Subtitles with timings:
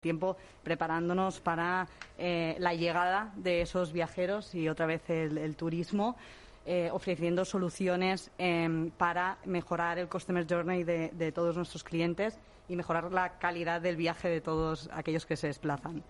[0.00, 1.86] tiempo preparándonos para
[2.16, 6.16] eh, la llegada de esos viajeros y otra vez el, turismo.
[6.64, 13.12] Eh, ofreciendo soluciones em, para mejorar el customer journey de, todos nuestros clientes y mejorar
[13.12, 16.02] la calidad del viaje de todos aquellos que se desplazan.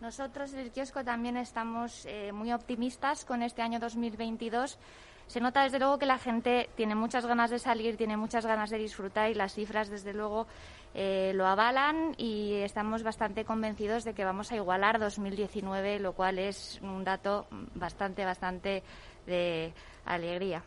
[0.00, 4.78] Nosotros en el kiosco también estamos eh, muy optimistas con este año 2022
[5.28, 8.70] se nota desde luego que la gente tiene muchas ganas de salir, tiene muchas ganas
[8.70, 10.46] de disfrutar y las cifras desde luego
[10.94, 16.38] eh, lo avalan y estamos bastante convencidos de que vamos a igualar 2019, lo cual
[16.38, 18.82] es un dato bastante, bastante
[19.26, 19.72] de
[20.06, 20.62] alegría.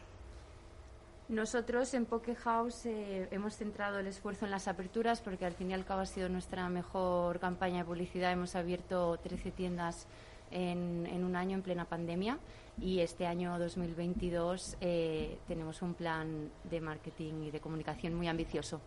[1.28, 5.72] Nosotros en Poke House eh, hemos centrado el esfuerzo en las aperturas porque al fin
[5.72, 8.32] y al cabo ha sido nuestra mejor campaña de publicidad.
[8.32, 10.08] Hemos abierto 13 tiendas
[10.52, 12.38] en, un año en plena pandemia
[12.82, 18.82] y este año 2022 eh, tenemos un plan de marketing y de comunicación muy ambicioso.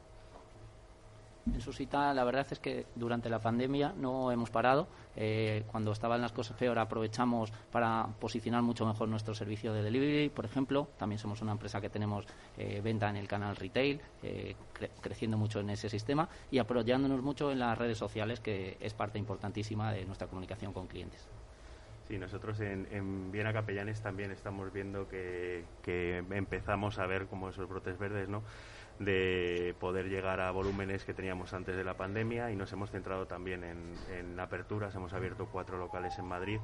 [1.47, 4.89] En Susita, la verdad es que durante la pandemia no hemos parado.
[5.15, 10.31] Eh, cuando estaban las cosas peor, aprovechamos para posicionar mucho mejor nuestro servicio de delivery,
[10.31, 10.89] por ejemplo.
[10.97, 14.01] También somos una empresa que tenemos eh, venta en el canal retail,
[15.03, 19.19] creciendo mucho en ese sistema y apoyándonos mucho en las redes sociales, que es parte
[19.19, 21.29] importantísima de nuestra comunicación con clientes.
[22.15, 25.65] Sí, nosotros en, Viena Capellanes también estamos viendo que,
[26.31, 28.45] empezamos a ver como esos brotes verdes, ¿no?
[29.01, 33.27] de poder llegar a volúmenes que teníamos antes de la pandemia y nos hemos centrado
[33.27, 34.95] también en, aperturas.
[34.95, 36.61] Hemos abierto cuatro locales en Madrid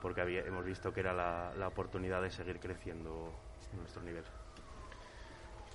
[0.00, 3.32] porque hemos visto que era la, oportunidad de seguir creciendo
[3.76, 4.22] nuestro nivel.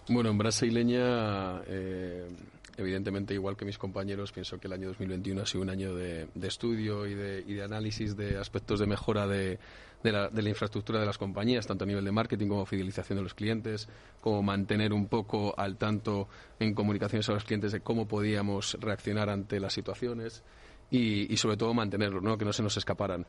[0.07, 2.29] Bueno, en Brasileña, eh,
[2.77, 6.27] evidentemente, igual que mis compañeros, pienso que el año 2021 ha sido un año de,
[6.43, 9.59] estudio y de, análisis de aspectos de mejora de,
[10.03, 13.89] la, infraestructura de las compañías, tanto a nivel de marketing como fidelización de los clientes,
[14.21, 16.27] como mantener un poco al tanto
[16.59, 20.43] en comunicaciones a los clientes de cómo podíamos reaccionar ante las situaciones
[20.91, 22.37] y, sobre todo mantenerlos, ¿no?
[22.37, 23.25] que no se nos escaparan.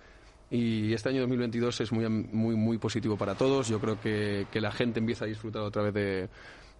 [0.50, 3.68] Y este año 2022 es muy, muy, muy positivo para todos.
[3.68, 6.28] Yo creo que la gente empieza a disfrutar otra vez de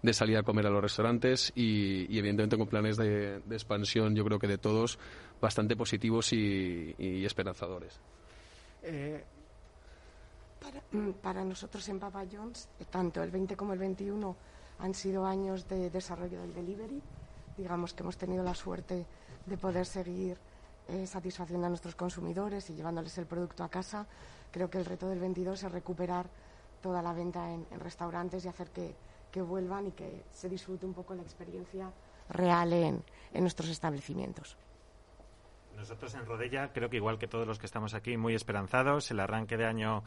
[0.01, 4.39] de salir a comer a los restaurantes y, evidentemente con planes de, expansión yo creo
[4.39, 4.97] que de todos
[5.41, 6.95] bastante positivos y,
[7.25, 7.99] esperanzadores.
[8.83, 9.23] Eh,
[10.91, 14.35] mm, para, nosotros en Papa John's, tanto el 20 como el 21
[14.79, 17.01] han sido años de desarrollo del delivery.
[17.57, 19.05] Digamos que hemos tenido la suerte
[19.45, 20.37] de poder seguir
[20.87, 24.07] eh, satisfaciendo a nuestros consumidores y llevándoles el producto a casa.
[24.51, 26.27] Creo que el reto del 22 es recuperar
[26.81, 28.95] toda la venta en restaurantes y hacer que,
[29.31, 31.91] que vuelvan y que se disfrute un poco la experiencia
[32.29, 33.03] real en,
[33.33, 34.57] nuestros establecimientos.
[35.75, 39.09] Nosotros en Rodella, creo que igual que todos los que estamos aquí, muy esperanzados.
[39.11, 40.03] El arranque de año,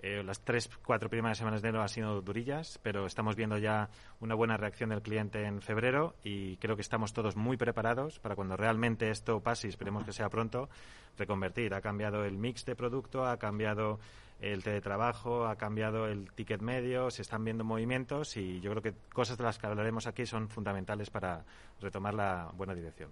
[0.00, 3.88] eh, las tres, cuatro primeras semanas de enero han sido durillas, pero estamos viendo ya
[4.20, 8.36] una buena reacción del cliente en febrero y creo que estamos todos muy preparados para
[8.36, 10.68] cuando realmente esto pase, y esperemos que sea pronto,
[11.18, 11.74] reconvertir.
[11.74, 13.98] Ha cambiado el mix de producto, ha cambiado
[14.40, 18.94] el teletrabajo, ha cambiado el ticket medio, se están viendo movimientos y yo creo que
[19.12, 21.44] cosas de las que hablaremos aquí son fundamentales para
[21.80, 23.10] retomar la buena dirección.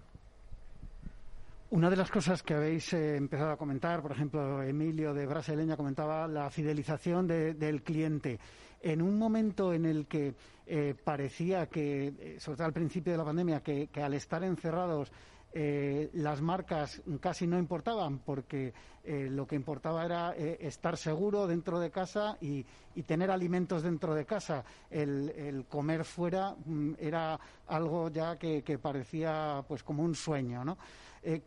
[1.71, 5.75] Una de las cosas que habéis eh, empezado a comentar, por ejemplo, Emilio de Brasileña
[5.75, 8.39] comentaba la fidelización del cliente.
[8.81, 10.35] En un momento en el que
[10.67, 15.11] eh, parecía que, eh, sobre todo al principio de la pandemia, que al estar encerrados
[15.57, 18.73] eh, las marcas casi no importaban porque
[19.05, 22.65] eh, lo que importaba era eh, estar seguro dentro de casa y,
[23.07, 24.65] tener alimentos dentro de casa.
[24.89, 30.77] El, comer fuera mm, era algo ya que, parecía pues como un sueño, ¿no?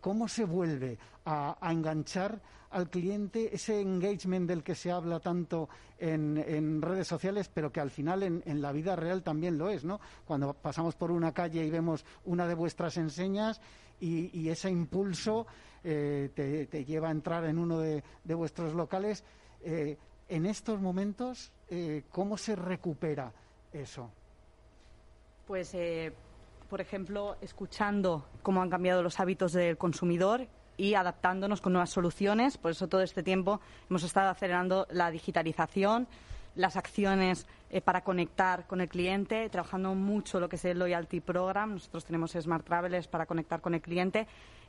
[0.00, 2.40] ¿Cómo se vuelve a, enganchar
[2.70, 5.68] al cliente ese engagement del que se habla tanto
[5.98, 10.00] en, redes sociales, pero que al final en, la vida real también lo es, ¿no?
[10.24, 13.60] Cuando pasamos por una calle y vemos una de vuestras enseñas,
[14.00, 15.46] y, ese impulso
[15.82, 19.24] eh, te, lleva a entrar en uno de, vuestros locales.
[19.62, 19.96] Eh,
[20.28, 23.32] en estos momentos, eh, ¿cómo se recupera
[23.72, 24.10] eso?
[25.46, 25.74] Pues,
[26.68, 32.58] por ejemplo, escuchando cómo han cambiado los hábitos del consumidor y adaptándonos con nuevas soluciones.
[32.58, 36.06] Por eso todo este tiempo hemos estado acelerando la digitalización,
[36.54, 41.20] las acciones eh, para conectar con el cliente, trabajando mucho lo que es el Loyalty
[41.20, 41.72] Program.
[41.72, 44.26] Nosotros tenemos Smart Travelers para conectar con el cliente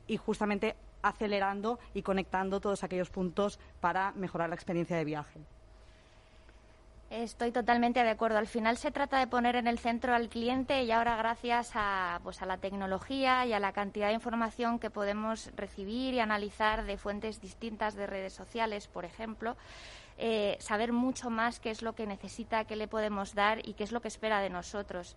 [0.07, 5.39] y justamente acelerando y conectando todos aquellos puntos para mejorar la experiencia de viaje.
[7.09, 8.37] Estoy totalmente de acuerdo.
[8.37, 12.19] Al final se trata de poner en el centro al cliente y ahora gracias a,
[12.23, 16.85] pues, a la tecnología y a la cantidad de información que podemos recibir y analizar
[16.85, 19.57] de fuentes distintas de redes sociales, por ejemplo,
[20.19, 23.85] eh, saber mucho más qué es lo que necesita, qué le podemos dar y qué
[23.85, 25.15] es lo que espera de nosotros.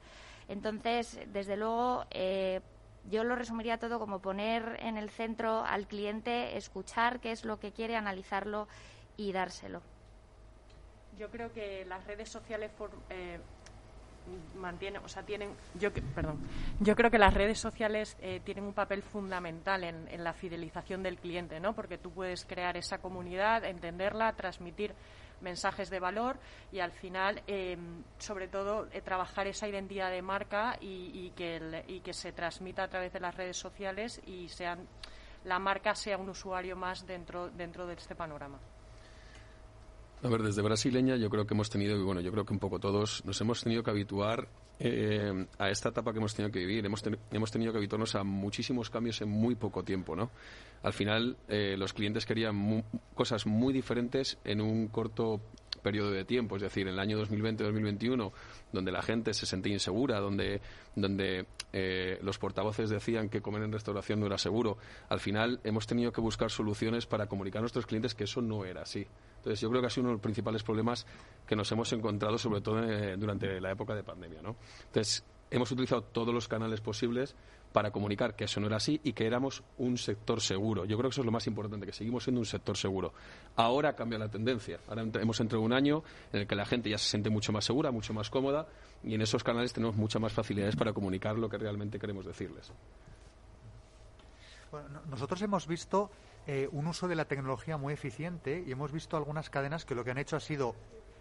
[0.48, 2.62] Entonces, desde luego, eh,
[3.10, 7.60] yo lo resumiría todo como poner en el centro al cliente, escuchar qué es lo
[7.60, 8.66] que quiere, analizarlo
[9.18, 9.82] y dárselo.
[11.22, 12.72] Yo creo que las redes sociales
[13.08, 13.38] eh,
[14.56, 16.40] mantienen, o sea, tienen, yo perdón,
[16.80, 21.19] yo creo que las redes sociales eh, tienen un papel fundamental en, la fidelización del
[21.19, 21.76] cliente, ¿no?
[21.76, 24.96] Porque tú puedes crear esa comunidad, entenderla, transmitir
[25.40, 26.40] mensajes de valor
[26.72, 27.76] y al final, eh,
[28.18, 33.12] sobre todo, trabajar esa identidad de marca y, que y que se transmita a través
[33.12, 34.88] de las redes sociales y sean
[35.44, 38.58] la marca sea un usuario más dentro dentro de este panorama.
[40.24, 42.60] A ver, desde brasileña yo creo que hemos tenido, y bueno, yo creo que un
[42.60, 44.46] poco todos nos hemos tenido que habituar
[44.78, 46.86] eh, a esta etapa que hemos tenido que vivir.
[46.86, 47.02] Hemos,
[47.32, 50.30] hemos tenido que habituarnos a muchísimos cambios en muy poco tiempo, ¿no?
[50.84, 52.84] Al final, eh, los clientes querían
[53.14, 55.40] cosas muy diferentes en un corto
[55.82, 58.32] periodo de tiempo, es decir, en el año 2020-2021,
[58.73, 60.61] donde la gente se sentía insegura, donde,
[60.94, 65.87] donde eh, los portavoces decían que comer en restauración no era seguro, al final hemos
[65.87, 69.06] tenido que buscar soluciones para comunicar a nuestros clientes que eso no era así.
[69.38, 71.06] Entonces, yo creo que ha sido uno de los principales problemas
[71.46, 74.40] que nos hemos encontrado, sobre todo eh, durante la época de pandemia.
[74.40, 74.56] ¿no?
[74.87, 77.35] Entonces, hemos utilizado todos los canales posibles
[77.72, 80.84] para comunicar que eso no era así y que éramos un sector seguro.
[80.84, 83.12] Yo creo que eso es lo más importante, que seguimos siendo un sector seguro.
[83.56, 84.78] Ahora cambia la tendencia.
[84.88, 86.02] Ahora hemos entrado un año
[86.32, 88.66] en el que la gente ya se siente mucho más segura, mucho más cómoda
[89.02, 92.70] y en esos canales tenemos muchas más facilidades para comunicar lo que realmente queremos decirles.
[95.10, 96.10] nosotros hemos visto
[96.46, 100.04] eh, un uso de la tecnología muy eficiente y hemos visto algunas cadenas que lo
[100.04, 100.75] que han hecho ha sido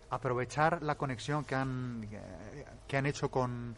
[0.10, 3.76] aprovechar la conexión que han, eh, que han hecho con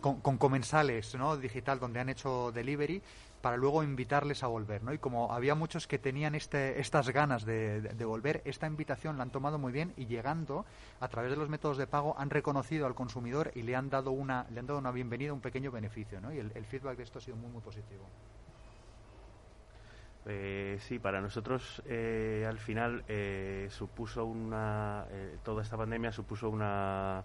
[0.00, 1.36] con, comensales ¿no?
[1.36, 3.02] digital donde han hecho delivery
[3.40, 4.82] para luego invitarles a volver.
[4.82, 4.92] ¿no?
[4.92, 9.30] Y como había muchos que tenían este, estas ganas de, volver, esta invitación la han
[9.30, 10.64] tomado muy bien y llegando
[11.00, 14.12] a través de los métodos de pago han reconocido al consumidor y le han dado
[14.12, 16.20] una, le han dado una bienvenida, un pequeño beneficio.
[16.20, 16.32] ¿no?
[16.32, 18.04] Y el, feedback de esto ha sido muy, muy positivo.
[20.24, 25.04] Eh, sí, para nosotros eh, al final eh, supuso una.
[25.42, 27.24] toda esta pandemia supuso una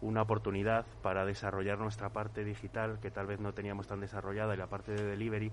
[0.00, 4.58] una oportunidad para desarrollar nuestra parte digital que tal vez no teníamos tan desarrollada y
[4.58, 5.50] la parte de delivery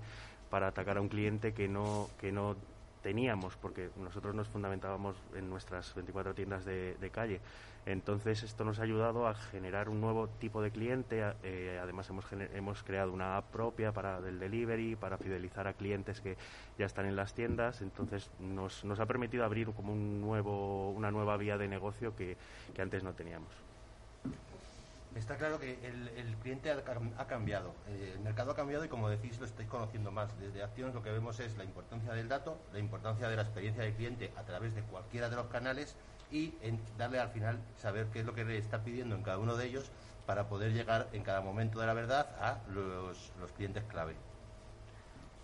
[0.50, 2.56] para atacar a un cliente que no que no
[3.02, 7.40] teníamos porque nosotros nos fundamentábamos en nuestras 24 tiendas de, calle.
[7.84, 12.24] Entonces esto nos ha ayudado a generar un nuevo tipo de cliente eh, además hemos
[12.32, 16.36] hemos creado una app propia para del delivery para fidelizar a clientes que
[16.78, 17.82] ya están en las tiendas.
[17.82, 22.36] Entonces nos, nos ha permitido abrir como un nuevo una nueva vía de negocio que
[22.78, 23.71] antes no teníamos
[25.16, 29.38] Está claro que el, cliente ha, cambiado, eh, el mercado ha cambiado y como decís
[29.38, 30.38] lo estáis conociendo más.
[30.40, 33.82] Desde Acción lo que vemos es la importancia del dato, la importancia de la experiencia
[33.82, 35.96] del cliente a través de cualquiera de los canales
[36.30, 39.38] y en darle al final saber qué es lo que le está pidiendo en cada
[39.38, 39.90] uno de ellos
[40.26, 44.16] para poder llegar en cada momento de la verdad a los, los clientes clave.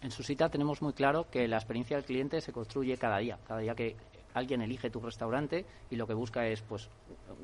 [0.01, 3.39] En su cita tenemos muy claro que la experiencia del cliente se construye cada día,
[3.47, 3.97] cada día que
[4.35, 6.89] alguien elige tu restaurante y lo que busca es pues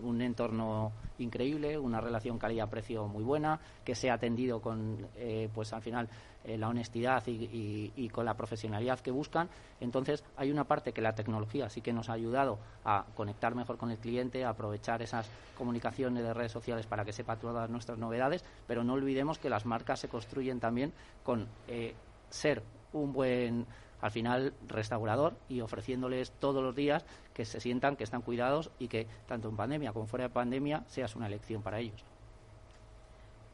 [0.02, 5.82] un entorno increíble, una relación calidad-precio muy buena, que sea atendido con eh, pues al
[5.82, 6.08] final
[6.44, 9.48] eh, la honestidad y, con la profesionalidad que buscan.
[9.80, 13.78] Entonces hay una parte que la tecnología sí que nos ha ayudado a conectar mejor
[13.78, 17.98] con el cliente, a aprovechar esas comunicaciones de redes sociales para que sepa todas nuestras
[17.98, 20.92] novedades, pero no olvidemos que las marcas se construyen también
[21.22, 21.94] con eh,
[22.28, 23.66] ser un buen
[24.00, 28.88] al final restaurador y ofreciéndoles todos los días que se sientan que están cuidados y
[28.88, 32.04] que tanto en pandemia como fuera de pandemia seas una elección para ellos.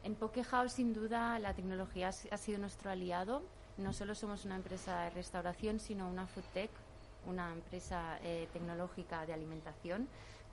[0.03, 3.43] En Pokehouse, sin duda, la tecnología ha sido nuestro aliado.
[3.77, 6.71] No solo somos una empresa de restauración, sino una food tech,
[7.27, 10.07] una empresa eh, tecnológica de alimentación.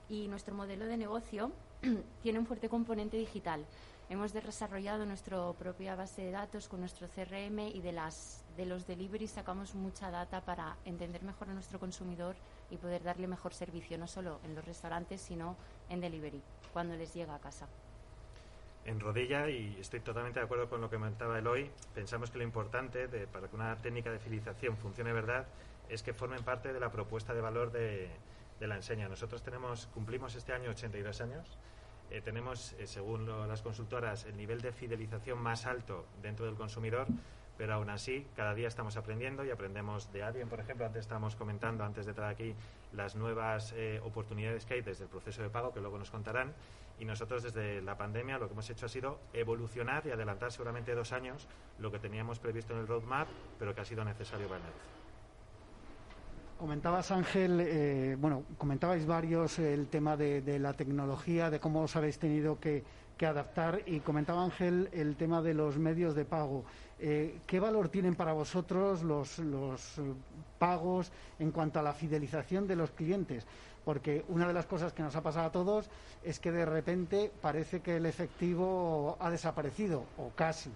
[0.07, 1.51] Y nuestro modelo de negocio
[2.21, 3.65] tiene un fuerte componente digital.
[4.09, 8.87] Hemos desarrollado nuestra propia base de datos con nuestro CRM y de, las, de los
[8.87, 12.35] deliveries sacamos mucha data para entender mejor a nuestro consumidor
[12.71, 15.55] y poder darle mejor servicio, no solo en los restaurantes, sino
[15.89, 16.41] en delivery,
[16.73, 17.67] cuando les llega a casa.
[18.83, 22.43] En Rodilla, y estoy totalmente de acuerdo con lo que comentaba Eloy, pensamos que lo
[22.43, 25.45] importante de, para que una técnica de fidelización funcione verdad
[25.87, 28.09] es que formen parte de la propuesta de valor de,
[28.59, 29.07] de la enseña.
[29.07, 31.59] Nosotros tenemos, cumplimos este año 82 años
[32.11, 37.07] eh, tenemos, eh, según las consultoras, el nivel de fidelización más alto dentro del consumidor,
[37.59, 41.35] pero aún así, cada día estamos aprendiendo y aprendemos de alguien, por ejemplo, antes estábamos
[41.35, 42.55] comentando, antes de entrar aquí,
[42.93, 46.53] las nuevas eh, oportunidades que hay desde el proceso de pago, que luego nos contarán,
[46.99, 50.95] y nosotros desde la pandemia lo que hemos hecho ha sido evolucionar y adelantar seguramente
[50.95, 51.47] dos años
[51.79, 53.27] lo que teníamos previsto en el roadmap,
[53.59, 54.98] pero que ha sido necesario para el.
[56.59, 62.19] Comentabas, Ángel, eh, bueno, comentabais varios el tema de, la tecnología, de cómo os habéis
[62.19, 62.83] tenido que,
[63.25, 63.81] adaptar.
[63.85, 66.65] Y comentaba Ángel el tema de los medios de pago.
[66.99, 70.01] Eh, ¿Qué valor tienen para vosotros los, los eh,
[70.57, 73.47] pagos en cuanto a la fidelización de los clientes?
[73.85, 75.89] Porque una de las cosas que nos ha pasado a todos
[76.25, 80.71] es que de repente parece que el efectivo ha desaparecido, o casi.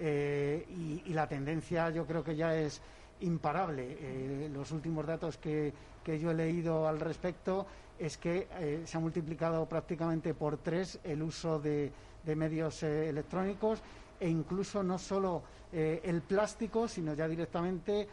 [0.00, 2.80] Eh, y, y, la tendencia yo creo que ya es
[3.20, 4.48] imparable.
[4.52, 5.72] los últimos datos que,
[6.04, 7.66] que yo he leído al respecto
[8.00, 11.92] es que eh, se ha multiplicado prácticamente por tres el uso de,
[12.24, 13.80] medios eh, electrónicos
[14.18, 18.08] e incluso no solo eh, el plástico, sino ya directamente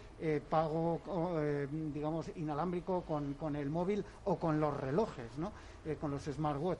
[0.50, 1.00] pago,
[1.94, 5.52] digamos, inalámbrico con, con, el móvil o con los relojes, ¿no?
[6.00, 6.80] con los smartwatch.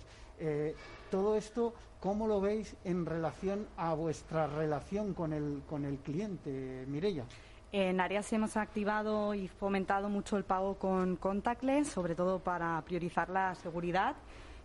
[1.12, 6.86] todo esto, ¿cómo lo veis en relación a vuestra relación con el, con el cliente,
[6.88, 7.26] Mirella?
[7.74, 13.30] En Arias hemos activado y fomentado mucho el pago con contactless, sobre todo para priorizar
[13.30, 14.16] la seguridad,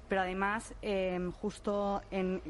[0.09, 2.01] pero además em, justo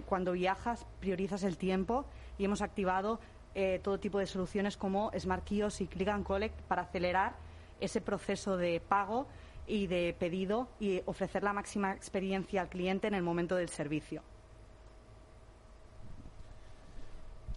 [0.04, 2.04] cuando viajas priorizas el tiempo
[2.36, 3.18] y hemos activado
[3.54, 7.34] eh, todo tipo de soluciones como Smart Kiosk y Click and Collect para acelerar
[7.80, 9.28] ese proceso de pago
[9.66, 14.22] y de pedido y ofrecer la máxima experiencia al cliente en el momento del servicio.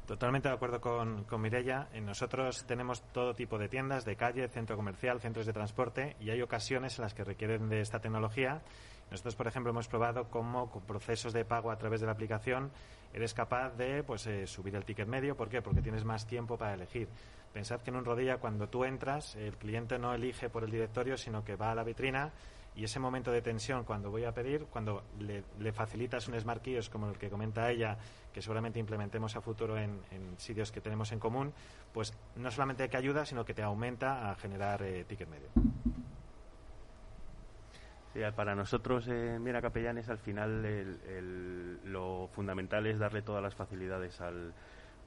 [0.05, 1.87] Totalmente de acuerdo con, con Mirella.
[1.99, 6.43] Nosotros tenemos todo tipo de tiendas, de calle, centro comercial, centros de transporte y hay
[6.43, 8.61] ocasiones en las que requieren de esta tecnología.
[9.09, 12.71] Nosotros, por ejemplo, hemos probado cómo con procesos de pago a través de la aplicación
[13.13, 15.35] eres capaz de pues, eh, subir el ticket medio.
[15.35, 15.63] ¿Por qué?
[15.63, 17.07] Porque tienes más tiempo para elegir.
[17.51, 21.17] Pensad que en un rodilla, cuando tú entras, el cliente no elige por el directorio,
[21.17, 22.31] sino que va a la vitrina
[22.75, 26.91] y ese momento de tensión cuando voy a pedir, cuando le, facilitas un Smart Kiosk
[26.91, 27.97] como el que comenta ella,
[28.33, 29.99] que seguramente implementemos a futuro en,
[30.37, 31.53] sitios que tenemos en común,
[31.93, 35.47] pues no solamente que ayuda, sino que te aumenta a generar eh, ticket medio.
[38.13, 40.99] Sí, para nosotros en Mira Capellanes al final
[41.83, 44.53] lo fundamental es darle todas las facilidades al,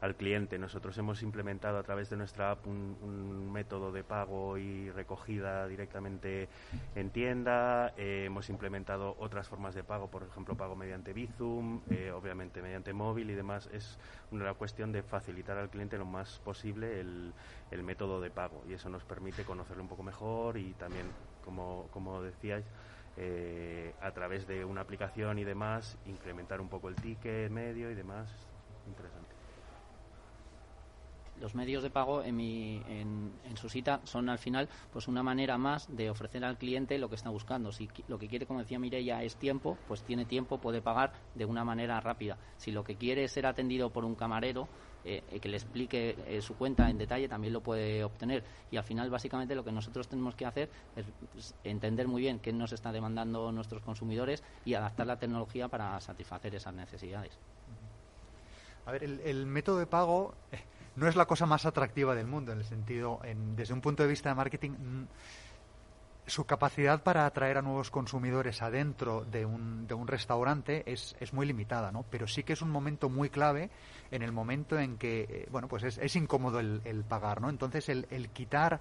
[0.00, 0.58] al cliente.
[0.58, 6.48] Nosotros hemos implementado a través de nuestra app un, método de pago y recogida directamente
[6.94, 7.92] en tienda.
[7.96, 12.92] Eh, hemos implementado otras formas de pago, por ejemplo, pago mediante Bizum, eh, obviamente mediante
[12.92, 13.68] móvil y demás.
[13.72, 13.98] Es
[14.30, 17.32] una cuestión de facilitar al cliente lo más posible el,
[17.70, 21.06] el método de pago y eso nos permite conocerlo un poco mejor y también,
[21.44, 22.64] como, como decíais,
[23.16, 27.94] eh, a través de una aplicación y demás, incrementar un poco el ticket medio y
[27.94, 28.28] demás.
[28.86, 29.27] Interesante
[31.40, 35.58] los medios de pago en, mi, en, su cita son al final pues una manera
[35.58, 37.72] más de ofrecer al cliente lo que está buscando.
[37.72, 41.44] Si lo que quiere, como decía Mireia, es tiempo, pues tiene tiempo, puede pagar de
[41.44, 42.38] una manera rápida.
[42.56, 44.68] Si lo que quiere es ser atendido por un camarero,
[45.04, 48.44] eh, eh, que le explique eh, su cuenta en detalle, también lo puede obtener.
[48.70, 52.40] Y al final, básicamente, lo que nosotros tenemos que hacer es pues, entender muy bien
[52.40, 57.38] qué nos está demandando nuestros consumidores y adaptar la tecnología para satisfacer esas necesidades.
[58.86, 60.34] A ver, el, método de pago
[60.98, 63.20] no es la cosa más atractiva del mundo, en el sentido,
[63.56, 64.72] desde un punto de vista de marketing,
[66.26, 71.32] su capacidad para atraer a nuevos consumidores adentro de un, de un restaurante es, es,
[71.32, 72.04] muy limitada, ¿no?
[72.10, 73.70] Pero sí que es un momento muy clave
[74.10, 77.48] en el momento en que, eh, bueno, pues es, incómodo el, pagar, ¿no?
[77.48, 78.80] Entonces, el, el quitar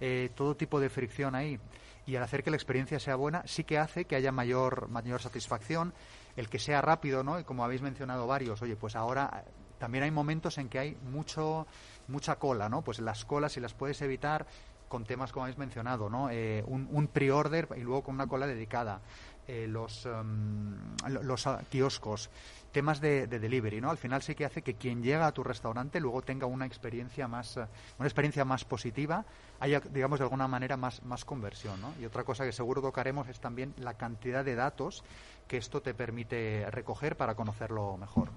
[0.00, 1.60] eh, todo tipo de fricción ahí
[2.06, 5.20] y al hacer que la experiencia sea buena, sí que hace que haya mayor, mayor
[5.20, 5.92] satisfacción,
[6.36, 7.38] el que sea rápido, ¿no?
[7.38, 9.44] Y como habéis mencionado varios, oye, pues ahora
[9.78, 11.66] también hay momentos en que hay mucho,
[12.08, 12.82] mucha cola, ¿no?
[12.82, 14.46] Pues las colas, si las puedes evitar
[14.88, 16.30] con temas como habéis mencionado, ¿no?
[16.30, 19.00] Eh, un, un pre-order y luego con una cola dedicada.
[19.48, 20.76] Eh, los, em,
[21.22, 22.28] los ah, kioscos,
[22.70, 23.88] temas de, delivery, ¿no?
[23.88, 27.26] Al final sí que hace que quien llega a tu restaurante luego tenga una experiencia
[27.28, 27.64] más, eh,
[27.98, 29.24] una experiencia más positiva,
[29.58, 31.94] haya, digamos, de alguna manera más, más conversión, ¿no?
[31.98, 35.02] Y otra cosa que seguro tocaremos es también la cantidad de datos
[35.46, 38.28] que esto te permite recoger para conocerlo mejor.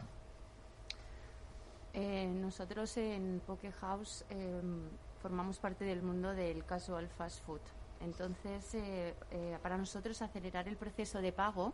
[1.93, 4.87] Eh, nosotros en Poke House em,
[5.21, 7.59] formamos parte del mundo del casual fast food.
[7.99, 11.73] Entonces, eh, eh, para nosotros acelerar el proceso de pago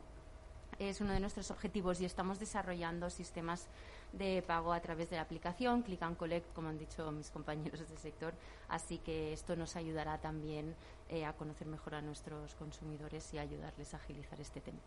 [0.80, 3.68] es uno de nuestros objetivos y estamos desarrollando sistemas
[4.12, 7.88] de pago a través de la aplicación Click and Collect, como han dicho mis compañeros
[7.88, 8.34] del sector.
[8.70, 10.76] Así que esto nos ayudará también
[11.26, 14.80] a conocer mejor a nuestros consumidores y ayudarles a agilizar este tema.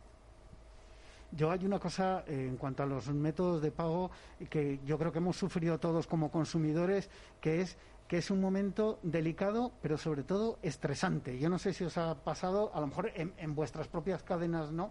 [1.32, 4.10] Yo hay una cosa eh, en cuanto a los métodos de pago
[4.48, 7.08] que yo creo que hemos sufrido todos como consumidores,
[7.40, 7.76] que es
[8.10, 11.38] que es un momento delicado, pero sobre todo estresante.
[11.38, 14.90] Yo no sé si os ha pasado, a lo mejor en, vuestras propias cadenas no,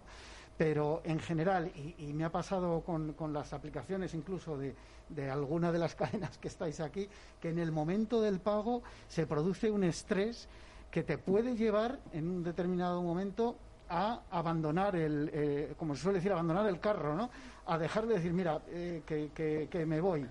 [0.56, 4.74] pero en general, y, me ha pasado con, las aplicaciones incluso de,
[5.10, 7.10] de alguna de las cadenas que estáis aquí,
[7.42, 10.48] que en el momento del pago se produce un estrés
[10.90, 13.58] que te puede llevar en un determinado momento
[13.90, 17.28] a abandonar el, eh, como se suele decir, abandonar el carro, ¿no?
[17.66, 20.26] A dejar de decir, mira, eh, que, me voy.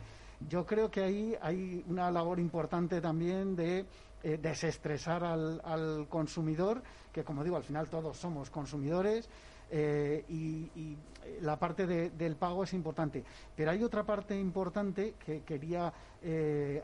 [0.48, 3.86] Yo creo que ahí hay una labor importante también de
[4.24, 9.30] desestresar al, al, consumidor, que como digo, al final todos somos consumidores.
[9.72, 10.98] Y,
[11.42, 13.24] la parte del pago es importante.
[13.56, 15.94] Pero hay otra parte importante que quería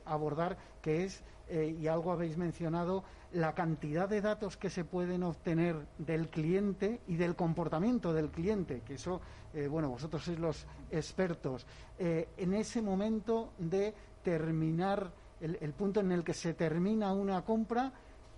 [0.06, 3.04] abordar, que es, y algo habéis mencionado,
[3.36, 8.82] la cantidad de datos que se pueden obtener del cliente y del comportamiento del cliente,
[8.86, 9.20] que eso,
[9.54, 11.68] eh, bueno, vosotros sois los expertos,
[12.00, 15.12] eh, en ese momento de terminar,
[15.42, 17.92] el, punto en el que se termina una compra,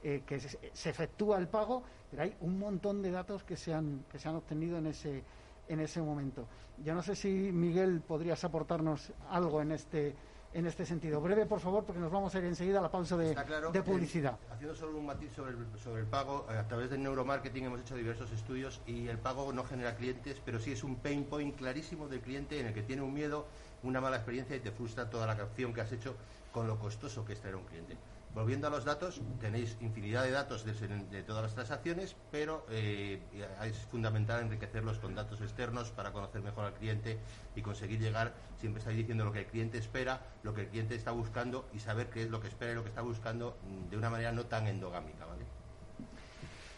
[0.03, 4.05] eh, que se, efectúa el pago, pero hay un montón de datos que se han,
[4.11, 5.23] que se han obtenido en ese,
[5.67, 6.45] en ese momento.
[6.83, 10.15] Yo no sé si, Miguel, podrías aportarnos algo en este
[10.53, 11.21] en este sentido.
[11.21, 13.35] Breve, por favor, porque nos vamos a ir enseguida a la pausa de,
[13.83, 14.39] publicidad.
[14.49, 17.81] haciendo solo un matiz sobre el, sobre el pago, eh, a través del neuromarketing hemos
[17.81, 21.55] hecho diversos estudios y el pago no genera clientes, pero sí es un pain point
[21.55, 23.45] clarísimo del cliente en el que tiene un miedo,
[23.83, 26.15] una mala experiencia y te frustra toda la acción que has hecho
[26.51, 27.95] con lo costoso que es tener un cliente.
[28.37, 33.19] Volviendo a los datos, tenéis infinidad de datos de, todas las transacciones, pero eh,
[33.63, 37.17] es fundamental enriquecerlos con datos externos para conocer mejor al cliente
[37.55, 40.93] y conseguir llegar, siempre estáis diciendo lo que el cliente espera, lo que el cliente
[40.93, 43.57] está buscando y saber qué es lo que espera y lo que está buscando
[43.89, 45.25] de una manera no tan endogámica.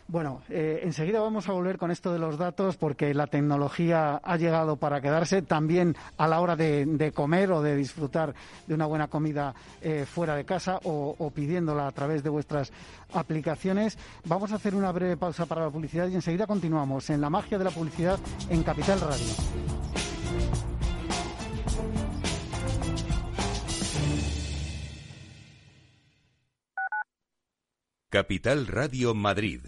[0.10, 4.38] Bueno, eh, enseguida vamos a volver con esto de los datos porque la tecnología ha
[4.38, 8.34] llegado para quedarse también a la hora de, comer o de disfrutar
[8.66, 12.74] de una buena comida eh, fuera de casa o, pidiéndola a través de vuestras
[13.14, 14.00] aplicaciones.
[14.26, 17.60] Vamos a hacer una breve pausa para la publicidad y enseguida continuamos en la magia
[17.60, 18.18] de la publicidad
[18.50, 19.26] en Capital Radio.
[28.10, 29.68] Capital Radio Madrid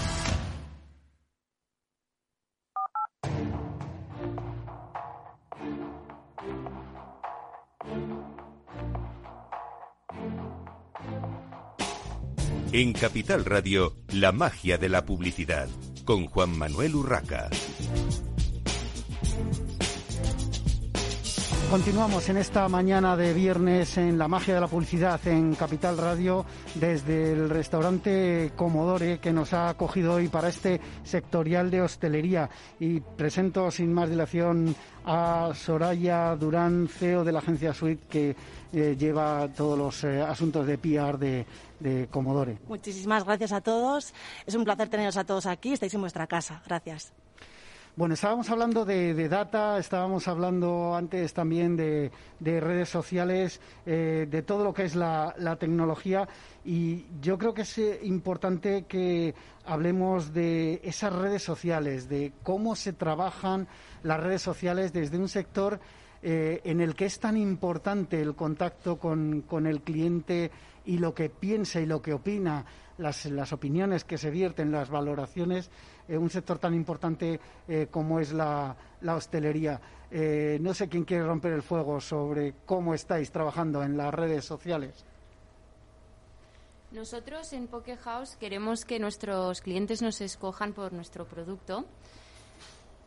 [12.73, 15.67] En Capital Radio, la magia de la publicidad,
[16.05, 17.49] con Juan Manuel Urraca.
[21.69, 26.45] Continuamos en esta mañana de viernes en la magia de la publicidad en Capital Radio
[26.75, 32.99] desde el restaurante Comodore que nos ha acogido hoy para este sectorial de hostelería y
[32.99, 38.35] presento sin más dilación a Soraya Durán, CEO de la agencia Suite que
[38.73, 41.45] eh, lleva todos los eh, asuntos de PR de,
[41.81, 42.59] de Comodore.
[42.67, 44.13] Muchísimas gracias a todos.
[44.45, 45.73] Es un placer teneros a todos aquí.
[45.73, 46.61] Estáis en vuestra casa.
[46.65, 47.13] Gracias.
[47.93, 54.63] Bueno, estábamos hablando de, data, estábamos hablando antes también de, redes sociales, eh, de todo
[54.63, 56.27] lo que es la, tecnología
[56.63, 62.77] y yo creo que es eh, importante que hablemos de esas redes sociales, de cómo
[62.77, 63.67] se trabajan
[64.03, 65.81] las redes sociales desde un sector
[66.23, 70.51] eh, en el que es tan importante el contacto con, con el cliente
[70.85, 72.65] y lo que piensa y lo que opina,
[72.97, 75.69] las, las opiniones que se vierten, las valoraciones,
[76.07, 79.79] en un sector tan importante eh, como es la, la hostelería.
[80.11, 84.43] Eh, no sé quién quiere romper el fuego sobre cómo estáis trabajando en las redes
[84.45, 85.05] sociales.
[86.91, 91.85] Nosotros en Poke House queremos que nuestros clientes nos escojan por nuestro producto.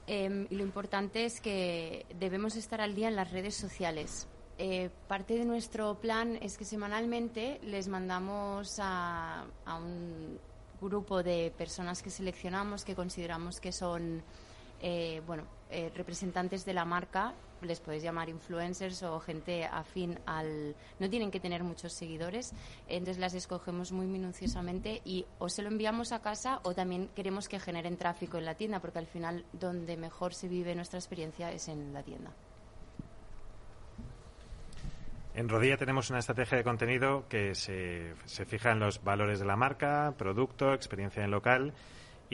[0.07, 4.29] Y lo importante es que debemos estar al día en las redes sociales.
[4.57, 10.39] Eh, parte de nuestro plan es que semanalmente les mandamos a, un
[10.81, 14.23] grupo de personas que seleccionamos que consideramos que son
[14.81, 20.77] eh, bueno eh, representantes de la marca les podéis llamar influencers o gente afín al
[20.99, 22.53] no tienen que tener muchos seguidores
[22.89, 27.49] entonces las escogemos muy minuciosamente y o se lo enviamos a casa o también queremos
[27.49, 31.51] que generen tráfico en la tienda porque al final donde mejor se vive nuestra experiencia
[31.51, 32.31] es en la tienda.
[35.35, 39.45] En Rodilla tenemos una estrategia de contenido que se, se fija en los valores de
[39.45, 41.75] la marca, producto, experiencia en local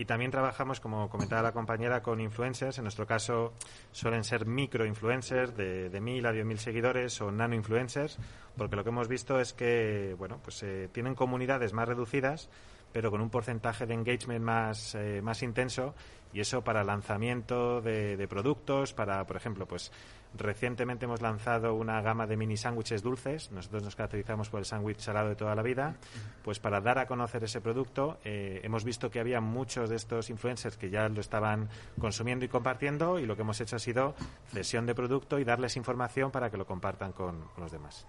[0.00, 2.78] y también trabajamos, como comentaba la compañera, con influencers.
[2.78, 3.52] En nuestro caso
[3.92, 8.16] suelen ser micro-influencers de, de mil a diez mil seguidores o nano-influencers,
[8.56, 12.48] porque lo que hemos visto es que bueno, pues, eh, tienen comunidades más reducidas,
[12.94, 15.94] pero con un porcentaje de engagement más, eh, más intenso
[16.32, 19.92] y eso para lanzamiento de, de productos, para, por ejemplo, pues
[20.36, 23.50] Recientemente hemos lanzado una gama de mini sándwiches dulces.
[23.50, 25.96] Nosotros nos caracterizamos por el sándwich salado de toda la vida.
[26.42, 30.30] Pues para dar a conocer ese producto, eh, hemos visto que había muchos de estos
[30.30, 34.14] influencers que ya lo estaban consumiendo y compartiendo y lo que hemos hecho ha sido
[34.48, 38.06] cesión de producto y darles información para que lo compartan con, con los demás.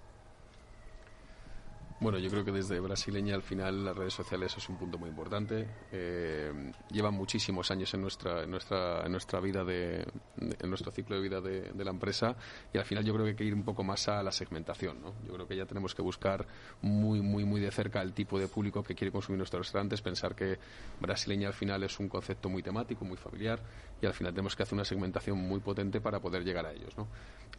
[2.01, 5.07] Bueno, yo creo que desde brasileña al final las redes sociales es un punto muy
[5.07, 5.67] importante.
[5.91, 6.51] Eh,
[6.89, 10.03] llevan muchísimos años en nuestra, en nuestra, en nuestra vida, de,
[10.39, 12.35] en nuestro ciclo de vida de, la empresa
[12.73, 14.99] y al final yo creo que hay que ir un poco más a la segmentación.
[14.99, 15.13] ¿no?
[15.27, 16.47] Yo creo que ya tenemos que buscar
[16.81, 20.33] muy, muy, muy de cerca el tipo de público que quiere consumir nuestros restaurantes, pensar
[20.33, 20.57] que
[20.99, 23.59] brasileña al final es un concepto muy temático, muy familiar
[24.01, 26.97] y al final tenemos que hacer una segmentación muy potente para poder llegar a ellos.
[26.97, 27.07] ¿no?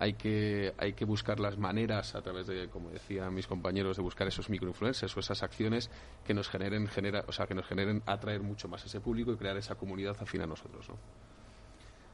[0.00, 4.02] Hay, que, hay que buscar las maneras a través de, como decían mis compañeros, de
[4.02, 5.90] buscar esos microinfluencers o esas acciones
[6.24, 9.36] que nos generen, genera, o sea, que nos generen atraer mucho más ese público y
[9.36, 10.88] crear esa comunidad afín a nosotros.
[10.88, 10.96] ¿no?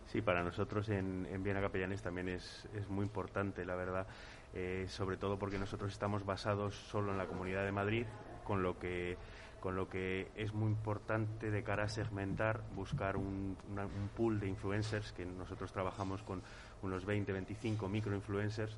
[0.06, 4.06] Sí, para nosotros en, en Viena Capellanes también es, es muy importante, la verdad,
[4.54, 8.06] eh, sobre todo porque nosotros estamos basados solo en la Comunidad de Madrid,
[8.44, 9.16] con lo que
[9.60, 14.46] con lo que es muy importante de cara a segmentar, buscar un, un pool de
[14.46, 16.42] influencers, que nosotros trabajamos con
[16.82, 18.76] unos 20, 25 microinfluencers,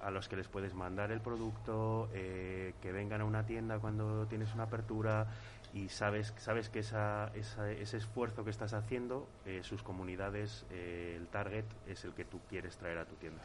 [0.00, 4.26] a los que les puedes mandar el producto, eh, que vengan a una tienda cuando
[4.26, 5.26] tienes una apertura
[5.72, 11.26] y sabes, sabes que esa, ese esfuerzo que estás haciendo, eh, sus comunidades, eh, el
[11.28, 13.42] target es el que tú quieres traer a tu tienda.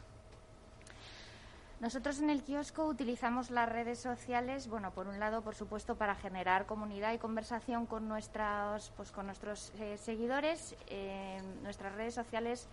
[1.79, 6.15] Nosotros en el kiosco utilizamos las redes sociales, bueno, por un lado, por supuesto, para
[6.15, 10.75] generar comunidad y conversación con nuestros, pues, con nuestros seguidores.
[11.61, 12.67] nuestras redes sociales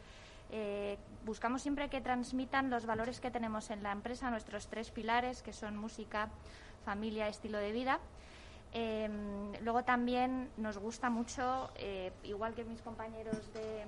[0.56, 5.42] eh, buscamos siempre que transmitan los valores que tenemos en la empresa, nuestros tres pilares,
[5.42, 6.28] que son música,
[6.84, 7.98] familia, estilo de vida.
[8.72, 9.08] Eh,
[9.62, 13.84] luego también nos gusta mucho, eh, igual que mis compañeros de,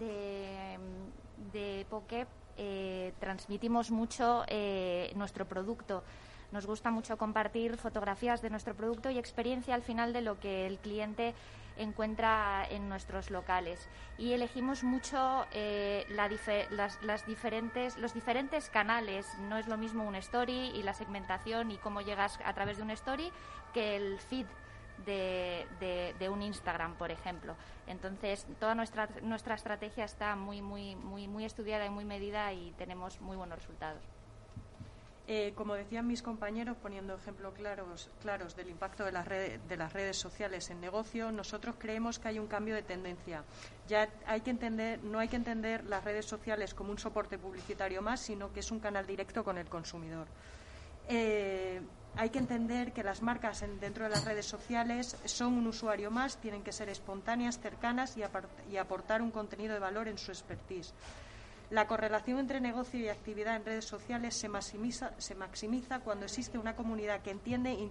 [0.00, 0.78] de,
[1.52, 4.44] de transmitimos mucho
[5.14, 6.02] nuestro producto.
[6.52, 10.66] Nos gusta mucho compartir fotografías de nuestro producto y experiencia al final de lo que
[10.66, 11.34] el cliente
[11.76, 13.88] encuentra en nuestros locales.
[14.18, 19.26] Y elegimos mucho eh, las, diferentes, los diferentes canales.
[19.40, 22.82] No es lo mismo un story y la segmentación y cómo llegas a través de
[22.82, 23.30] un story
[23.74, 24.46] que el feed
[25.04, 25.66] de,
[26.18, 27.54] de, un Instagram, por ejemplo.
[27.86, 32.72] Entonces, toda nuestra, nuestra estrategia está muy, muy, muy, muy estudiada y muy medida y
[32.78, 34.15] tenemos muy buenos resultados.
[35.28, 39.76] Eh, como decían mis compañeros, poniendo ejemplos claros, claros del impacto de las, redes, de
[39.76, 43.42] las redes sociales en negocio, nosotros creemos que hay un cambio de tendencia.
[43.88, 48.02] Ya hay que entender, no hay que entender las redes sociales como un soporte publicitario
[48.02, 50.28] más, sino que es un canal directo con el consumidor.
[51.08, 51.80] Eh,
[52.16, 56.36] hay que entender que las marcas dentro de las redes sociales son un usuario más,
[56.38, 58.22] tienen que ser espontáneas, cercanas y,
[58.70, 60.94] y aportar un contenido de valor en su expertise.
[61.70, 66.58] La correlación entre negocio y actividad en redes sociales se maximiza, se maximiza cuando existe
[66.58, 67.90] una comunidad que entiende y,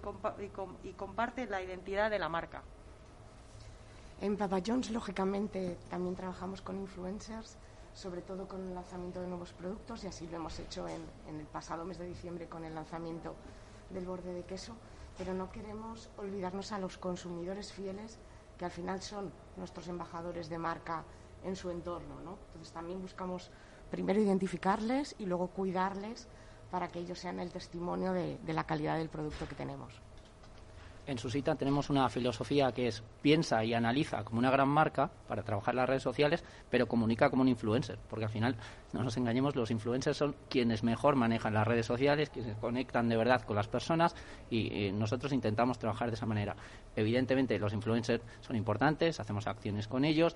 [0.82, 2.62] y, comparte la identidad de la marca.
[4.22, 7.58] En Papa John's, lógicamente, también trabajamos con influencers,
[7.92, 11.38] sobre todo con el lanzamiento de nuevos productos, y así lo hemos hecho en, en
[11.38, 13.34] el pasado mes de diciembre con el lanzamiento
[13.90, 14.74] del borde de queso,
[15.18, 18.18] pero no queremos olvidarnos a los consumidores fieles,
[18.56, 21.04] que al final son nuestros embajadores de marca
[21.44, 22.20] en su entorno.
[22.22, 22.38] ¿no?
[22.48, 23.50] Entonces también buscamos
[23.90, 26.28] primero identificarles y luego cuidarles
[26.70, 29.92] para que ellos sean el testimonio de, la calidad del producto que tenemos.
[31.06, 35.08] En su cita tenemos una filosofía que es piensa y analiza como una gran marca
[35.28, 38.56] para trabajar las redes sociales, pero comunica como un influencer, porque al final,
[38.92, 43.16] no nos engañemos, los influencers son quienes mejor manejan las redes sociales, quienes conectan de
[43.16, 44.16] verdad con las personas
[44.50, 46.56] y, y nosotros intentamos trabajar de esa manera.
[46.96, 50.34] Evidentemente, los influencers son importantes, hacemos acciones con ellos,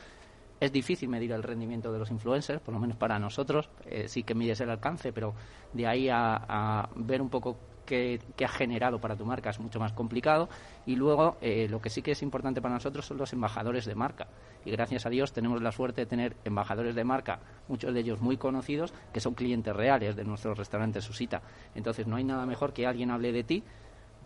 [0.60, 3.70] es difícil medir el rendimiento de los influencers, por lo menos para nosotros.
[3.86, 5.34] Eh, sí que mides el alcance, pero
[5.72, 9.94] de ahí a, ver un poco qué, ha generado para tu marca es mucho más
[9.94, 10.50] complicado.
[10.84, 13.94] Y luego, eh, lo que sí que es importante para nosotros son los embajadores de
[13.94, 14.28] marca.
[14.66, 18.20] Y gracias a Dios tenemos la suerte de tener embajadores de marca, muchos de ellos
[18.20, 21.40] muy conocidos, que son clientes reales de nuestros restaurantes Susita.
[21.74, 23.64] Entonces, no hay nada mejor que alguien hable de ti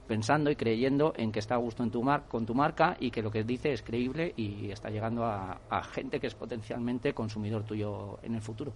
[0.07, 3.11] pensando y creyendo en que está a gusto en tu mar con tu marca y
[3.11, 5.59] que lo que dice es creíble y está llegando a,
[5.93, 8.73] gente que es potencialmente consumidor tuyo en el futuro.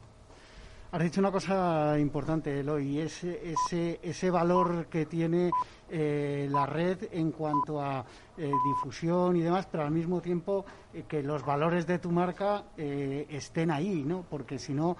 [0.90, 5.50] Has dicho una cosa importante, Eloy, es ese, ese valor que tiene
[5.90, 8.02] eh, la red en cuanto a
[8.38, 12.64] eh, difusión y demás, pero al mismo tiempo eh, que los valores de tu marca
[12.78, 14.24] estén ahí, ¿no?
[14.30, 14.96] Porque si no,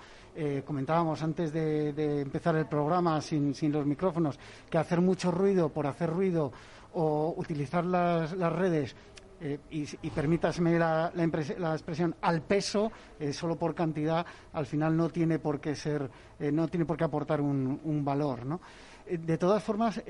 [0.67, 6.11] comentábamos antes de, empezar el programa sin, los micrófonos, que hacer mucho ruido por hacer
[6.11, 6.53] ruido
[6.93, 8.95] o utilizar las redes
[9.41, 14.97] eh, y, y, permítaseme la, la, expresión al peso eh, solo por cantidad al final
[14.97, 18.61] no tiene por qué ser eh, no tiene por qué aportar un, un valor ¿no?
[19.09, 20.03] de todas formas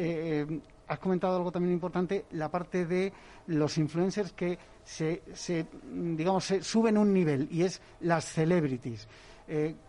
[0.89, 3.13] has comentado algo también importante la parte de
[3.49, 9.07] los influencers que se, se digamos se suben un nivel y es las celebrities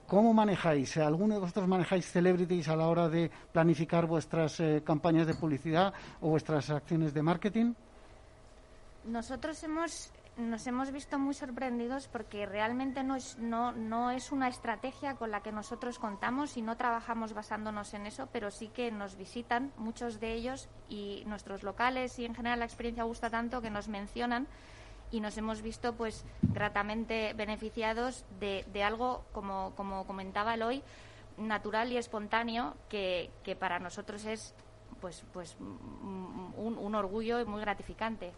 [0.08, 0.96] ¿Cómo manejáis?
[0.98, 6.30] ¿Alguno de vosotros manejáis celebrities a la hora de planificar vuestras campañas de publicidad o
[6.30, 7.74] vuestras acciones de marketing?
[9.10, 14.48] Nosotros hemos nos hemos visto muy sorprendidos porque realmente no es, no, no es una
[14.48, 18.90] estrategia con la que nosotros contamos y no trabajamos basándonos en eso, pero sí que
[18.90, 23.62] nos visitan muchos de ellos y nuestros locales y en general la experiencia gusta tanto
[23.62, 24.48] que nos mencionan
[25.12, 30.84] y nos hemos visto pues gratamente beneficiados de, de algo, como, como comentaba Eloy,
[31.38, 34.56] natural y espontáneo que, que para nosotros es
[35.02, 38.32] pues, pues un, un orgullo y muy gratificante.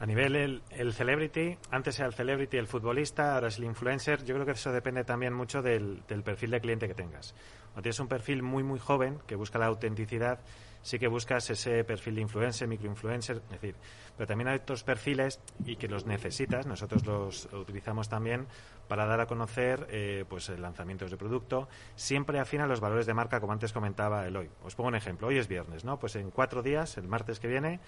[0.00, 4.24] A nivel el, el, celebrity, antes era el celebrity el futbolista, ahora es el influencer.
[4.24, 7.34] Yo creo que eso depende también mucho del, del perfil de cliente que tengas.
[7.76, 10.40] O tienes un perfil muy, muy joven que busca la autenticidad,
[10.82, 13.76] sí que buscas ese perfil de influencer, microinfluencer, es decir,
[14.16, 18.46] pero también hay otros perfiles y que los necesitas, nosotros los utilizamos también
[18.88, 23.38] para dar a conocer eh, pues lanzamientos de producto, siempre afina los valores de marca,
[23.38, 24.50] como antes comentaba Eloy.
[24.64, 25.98] Os pongo un ejemplo, hoy es viernes, ¿no?
[25.98, 27.80] Pues en cuatro días, el martes que viene,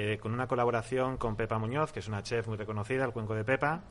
[0.00, 3.34] eh, con una colaboración con Pepa Muñoz, que es una chef muy reconocida, el cuenco
[3.34, 3.82] de Pepa,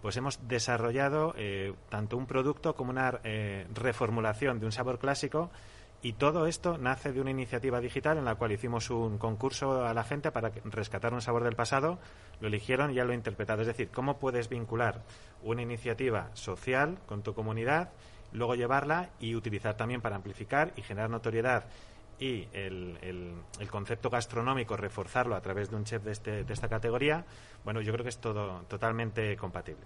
[0.00, 5.52] pues hemos desarrollado eh, tanto un producto como una eh, reformulación de un sabor clásico
[6.02, 9.94] y todo esto nace de una iniciativa digital en la cual hicimos un concurso a
[9.94, 12.00] la gente para rescatar un sabor del pasado,
[12.40, 13.60] lo eligieron y ya lo he interpretado.
[13.60, 15.04] Es decir, cómo puedes vincular
[15.44, 17.90] una iniciativa social con tu comunidad,
[18.32, 21.66] luego llevarla y utilizar también para amplificar y generar notoriedad
[22.18, 26.68] y el, el, concepto gastronómico, reforzarlo a través de un chef de, este, de esta
[26.68, 27.24] categoría,
[27.64, 29.84] bueno, yo creo que es todo totalmente compatible.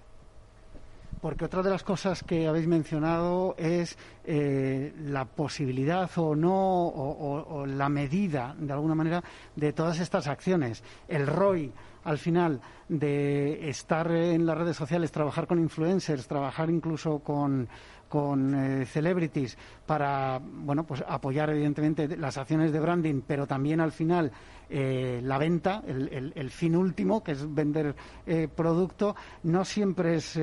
[1.20, 7.60] Porque otra de las cosas que habéis mencionado es eh, la posibilidad o no, o,
[7.60, 10.84] o, la medida, de alguna manera, de todas estas acciones.
[11.08, 11.72] El ROI,
[12.06, 17.68] al final, de estar en las redes sociales, trabajar con influencers, trabajar incluso con
[18.08, 23.92] con eh, celebrities para bueno pues apoyar evidentemente las acciones de branding pero también al
[23.92, 24.30] final
[24.70, 27.94] eh, la venta el, el, fin último que es vender
[28.26, 30.38] eh, producto no siempre es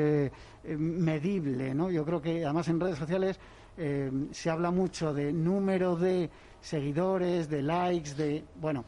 [0.65, 3.39] medible no yo creo que además en redes sociales
[3.76, 6.30] se habla mucho de número de
[6.62, 8.86] seguidores de likes de bueno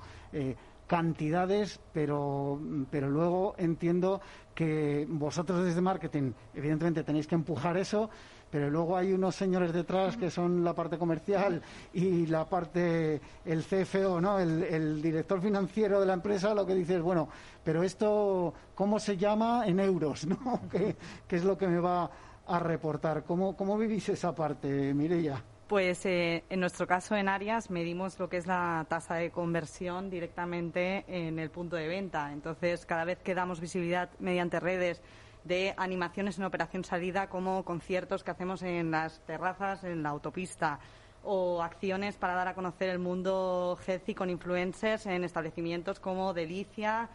[0.87, 4.21] cantidades, pero, pero luego entiendo
[4.53, 8.09] que vosotros desde marketing, evidentemente, tenéis que empujar eso,
[8.49, 11.61] pero luego hay unos señores detrás que son la parte comercial
[11.93, 14.39] y la parte, el CFO, ¿no?
[14.39, 17.27] El, director financiero de la empresa, lo que dice es, bueno,
[17.63, 20.61] pero esto, ¿cómo se llama en euros, ¿no?
[20.71, 20.95] ¿Qué,
[21.29, 22.09] es lo que me va
[22.47, 23.23] a reportar?
[23.23, 25.43] ¿Cómo, cómo vivís esa parte, Mireia?
[25.67, 30.12] Pues eh, en nuestro caso en Arias medimos lo que es la tasa de conversión
[30.12, 32.32] directamente en el punto de venta.
[32.32, 35.01] Entonces, cada vez que damos visibilidad mediante redes
[35.43, 40.80] de animaciones en operación salida como conciertos que hacemos en las terrazas, en la autopista
[41.23, 47.10] o acciones para dar a conocer el mundo healthy con influencers en establecimientos como Delicia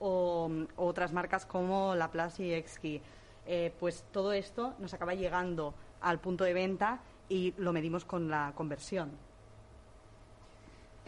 [0.00, 3.00] o, otras marcas como La Plaza y Exki.
[3.46, 8.30] Eh, pues todo esto nos acaba llegando al punto de venta y lo medimos con
[8.30, 9.10] la conversión.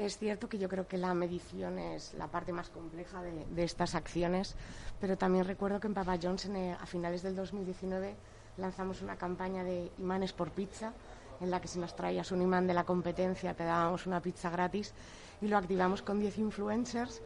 [0.00, 3.94] Es cierto que yo creo que la medición es la parte más compleja de, estas
[3.94, 4.56] acciones,
[4.98, 8.14] pero también recuerdo que en Papa John's eh, a finales del 2019
[8.56, 10.94] lanzamos una campaña de imanes por pizza
[11.40, 14.48] en la que si nos traías un imán de la competencia te dábamos una pizza
[14.48, 14.94] gratis
[15.42, 17.20] y lo activamos con 10 influencers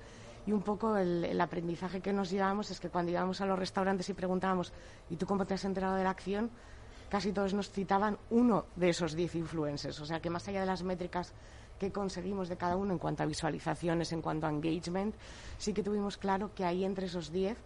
[0.45, 3.59] y un poco el, el, aprendizaje que nos llevamos es que cuando íbamos a los
[3.59, 4.73] restaurantes y preguntábamos
[5.11, 6.51] ¿y tú cómo te has enterado de la acción?
[7.09, 10.67] Casi todos nos citaban uno de esos 10 influencers, o sea que más allá de
[10.67, 11.33] las métricas
[11.79, 15.14] que conseguimos de cada uno en cuanto a visualizaciones, en cuanto a engagement,
[15.59, 17.59] sí que tuvimos claro que ahí entre esos 10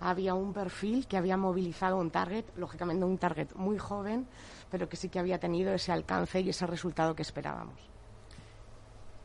[0.00, 4.26] había un perfil que había movilizado un target, lógicamente un target muy joven,
[4.70, 7.91] pero que sí que había tenido ese alcance y ese resultado que esperábamos.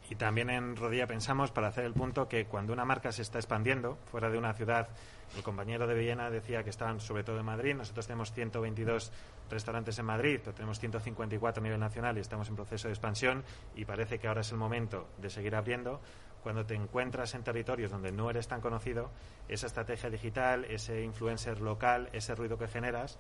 [0.09, 3.39] Y también en Rodilla pensamos, para hacer el punto, que cuando una marca se está
[3.39, 4.87] expandiendo fuera de una ciudad,
[5.35, 9.11] el compañero de Viena decía que estaban sobre todo en Madrid, nosotros tenemos 122
[9.49, 13.43] restaurantes en Madrid, pero tenemos 154 a nivel nacional y estamos en proceso de expansión
[13.75, 15.99] y parece que ahora es el momento de seguir abriendo.
[16.41, 19.09] Cuando te encuentras en territorios donde no eres tan conocido,
[19.49, 23.19] esa estrategia digital, ese influencer local, ese ruido que generas,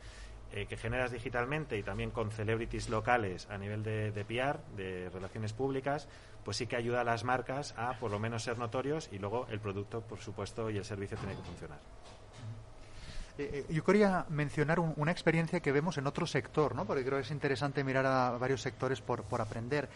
[0.51, 5.09] eh, que generas digitalmente y también con celebrities locales a nivel de, de PR, de
[5.09, 6.07] relaciones públicas,
[6.43, 9.47] pues sí que ayuda a las marcas a por lo menos ser notorios y luego
[9.49, 11.79] el producto, por supuesto, y el servicio tiene que funcionar.
[13.37, 16.85] Eh, eh, yo quería mencionar una experiencia que vemos en otro sector, ¿no?
[16.85, 19.89] porque creo que es interesante mirar a varios sectores por, por aprender.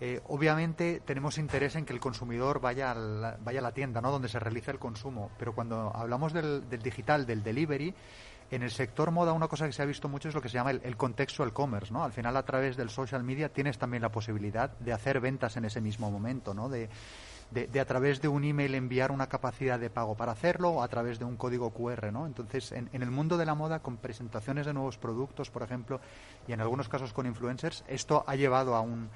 [0.00, 4.00] Eh, obviamente tenemos interés en que el consumidor vaya a la, vaya a la tienda,
[4.00, 4.10] ¿no?
[4.10, 7.94] donde se realiza el consumo, pero cuando hablamos del, del digital, del delivery,
[8.52, 10.54] en el sector moda una cosa que se ha visto mucho es lo que se
[10.54, 12.04] llama el, el contextual commerce, ¿no?
[12.04, 15.64] Al final a través del social media tienes también la posibilidad de hacer ventas en
[15.64, 16.68] ese mismo momento, ¿no?
[16.68, 16.88] De,
[17.50, 20.82] de, de, a través de un email enviar una capacidad de pago para hacerlo o
[20.82, 22.26] a través de un código QR, ¿no?
[22.26, 26.00] Entonces, en, en, el mundo de la moda, con presentaciones de nuevos productos, por ejemplo,
[26.46, 29.10] y en algunos casos con influencers, esto ha llevado a un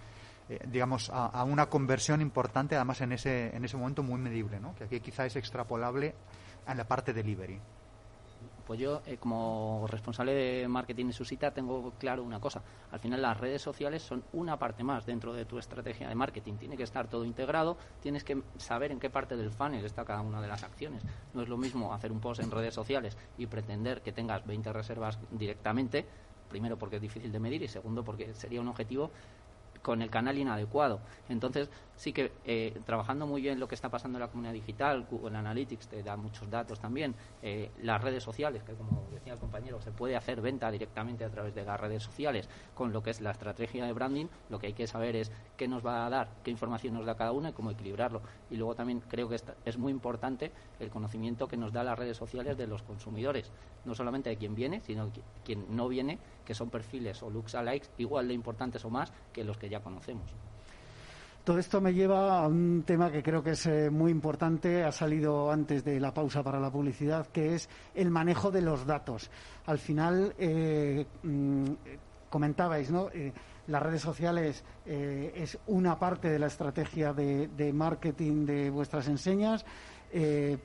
[0.48, 4.76] eh, digamos a, una conversión importante, además en ese en ese momento muy medible, ¿no?
[4.76, 6.14] Que aquí quizá es extrapolable
[6.66, 7.60] a la parte delivery.
[8.66, 12.62] Pues yo, eh, como responsable de marketing en Susita, tengo claro una cosa.
[12.90, 16.54] Al final, las redes sociales son una parte más dentro de tu estrategia de marketing.
[16.54, 20.20] Tiene que estar todo integrado, tienes que saber en qué parte del funnel está cada
[20.20, 21.04] una de las acciones.
[21.32, 24.72] No es lo mismo hacer un post en redes sociales y pretender que tengas 20
[24.72, 26.04] reservas directamente,
[26.48, 29.12] primero porque es difícil de medir y segundo porque sería un objetivo
[29.86, 30.98] con el canal inadecuado.
[31.28, 35.06] Entonces, sí que eh, trabajando muy bien lo que está pasando en la comunidad digital,
[35.08, 39.38] Google Analytics te da muchos datos también, eh, las redes sociales, que como decía el
[39.38, 43.10] compañero, se puede hacer venta directamente a través de las redes sociales con lo que
[43.10, 46.10] es la estrategia de branding, lo que hay que saber es qué nos va a
[46.10, 48.22] dar, qué información nos da cada una y cómo equilibrarlo.
[48.50, 52.16] Y luego también creo que es muy importante el conocimiento que nos da las redes
[52.16, 53.52] sociales de los consumidores,
[53.84, 57.54] no solamente de quien viene, sino de quien no viene, que son perfiles o looks
[57.54, 60.34] likes igual de importantes o más que los que ya conocemos.
[61.46, 64.90] Todo esto me lleva a un tema que creo que es eh, muy importante, ha
[64.90, 69.30] salido antes de la pausa para la publicidad, que es el manejo de los datos.
[69.66, 71.66] Al final, eh, mm,
[72.28, 73.10] comentabais, ¿no?
[73.14, 73.32] Eh,
[73.68, 79.64] las redes sociales es una parte de la estrategia de, marketing de vuestras enseñas.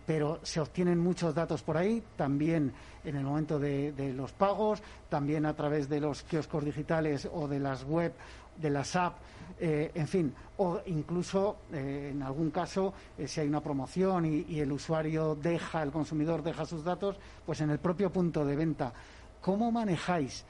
[0.05, 2.71] Pero se obtienen muchos datos por ahí, también
[3.03, 7.47] en el momento de, de, los pagos, también a través de los kioscos digitales o
[7.47, 8.13] de las web,
[8.57, 9.17] de las apps,
[9.59, 14.59] eh, en fin, o incluso eh, en algún caso, eh, si hay una promoción y,
[14.59, 18.93] el usuario deja, el consumidor deja sus datos, pues en el propio punto de venta.
[19.41, 20.45] ¿Cómo manejáis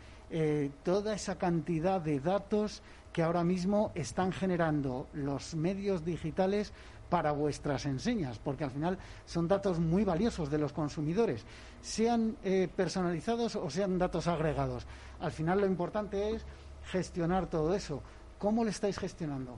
[0.84, 6.72] toda esa cantidad de datos que ahora mismo están generando los medios digitales
[7.12, 11.44] para vuestras enseñas, porque al final son datos muy valiosos de los consumidores,
[11.82, 14.88] sean eh, personalizados o sean datos agregados.
[15.20, 16.46] Al final lo importante es
[16.86, 18.02] gestionar todo eso.
[18.38, 19.58] ¿Cómo lo estáis gestionando?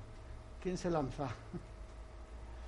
[0.62, 1.30] ¿Quién se lanza?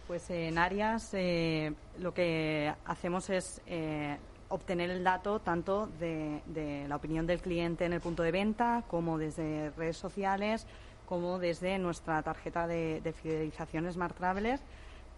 [0.08, 4.18] Pues en áreas eh, lo que hacemos es eh,
[4.50, 9.18] obtener el dato tanto de, la opinión del cliente en el punto de venta como
[9.18, 10.68] desde redes sociales,
[11.08, 14.62] como desde nuestra tarjeta de, de fidelización Smart Travelers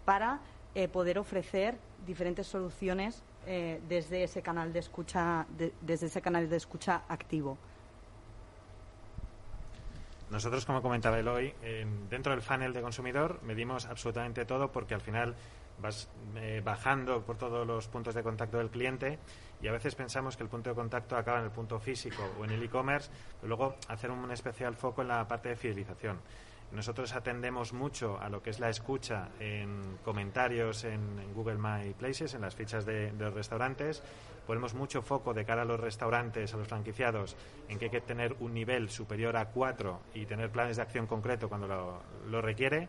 [0.06, 0.40] para
[0.74, 6.48] eh, poder ofrecer diferentes soluciones eh, desde ese canal de escucha de, desde ese canal
[6.48, 7.58] de escucha activo.
[10.30, 11.54] Nosotros, como comentaba Eloy,
[12.10, 15.36] dentro del funnel de consumidor medimos absolutamente todo porque al final
[15.82, 19.20] vas eh, bajando por todos los puntos de contacto del cliente
[19.62, 22.46] y a veces pensamos que el punto de contacto acaba en el punto físico o
[22.46, 23.10] en el e-commerce,
[23.40, 26.20] pero luego hacer un especial foco en la parte de fidelización.
[26.72, 31.94] Nosotros atendemos mucho a lo que es la escucha en comentarios en, en Google My
[31.94, 34.04] Places, en las fichas de, de, los restaurantes.
[34.48, 37.36] Ponemos mucho foco de cara a los restaurantes, a los franquiciados,
[37.68, 41.06] en que hay que tener un nivel superior a cuatro y tener planes de acción
[41.06, 42.88] concreto cuando lo, requiere.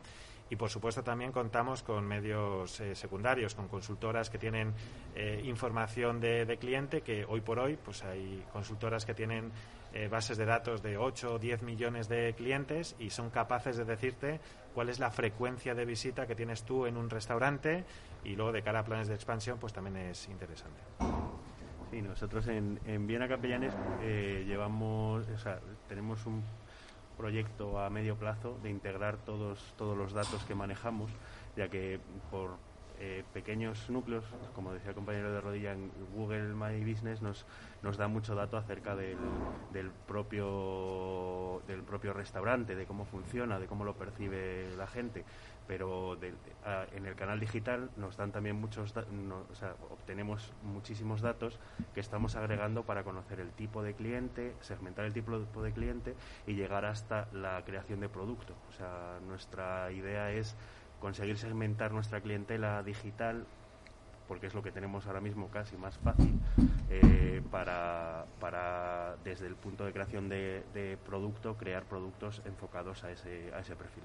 [0.51, 4.73] Y, por supuesto, también contamos con medios eh, secundarios, con consultoras que tienen
[5.15, 9.53] eh, información de, de, cliente, que hoy por hoy pues hay consultoras que tienen
[9.95, 13.87] eh, bases de datos de 8 o 10 millones de clientes y son capaces de
[13.87, 14.39] decirte
[14.75, 17.85] cuál es la frecuencia de visita que tienes tú en un restaurante
[18.23, 20.83] y luego de cara a planes de expansión pues también es interesante.
[21.91, 23.73] Sí, nosotros en, en Viena Capellanes
[24.03, 25.59] eh, llevamos, o sea,
[25.89, 26.43] tenemos un
[27.17, 31.11] proyecto a medio plazo de integrar todos, todos los datos que manejamos,
[31.57, 31.99] ya que
[32.31, 32.57] por
[33.01, 34.25] eh, pequeños núcleos,
[34.55, 37.47] como decía el compañero de rodilla en Google My Business, nos,
[37.83, 39.17] nos da mucho dato acerca del,
[39.73, 45.25] del, propio, del propio restaurante, de cómo funciona, de cómo lo percibe la gente.
[45.69, 51.61] Pero en el canal digital nos dan también muchos, o sea, obtenemos muchísimos datos
[51.95, 56.17] que estamos agregando para conocer el tipo de cliente, segmentar el tipo de cliente
[56.47, 58.55] y llegar hasta la creación de producto.
[58.71, 60.57] O sea, nuestra idea es
[61.01, 63.47] conseguir segmentar nuestra clientela digital
[64.27, 66.39] porque es lo que tenemos ahora mismo casi más fácil
[66.91, 73.51] eh, para, para, desde el punto de creación de, producto, crear productos enfocados a ese,
[73.55, 74.05] a ese perfil.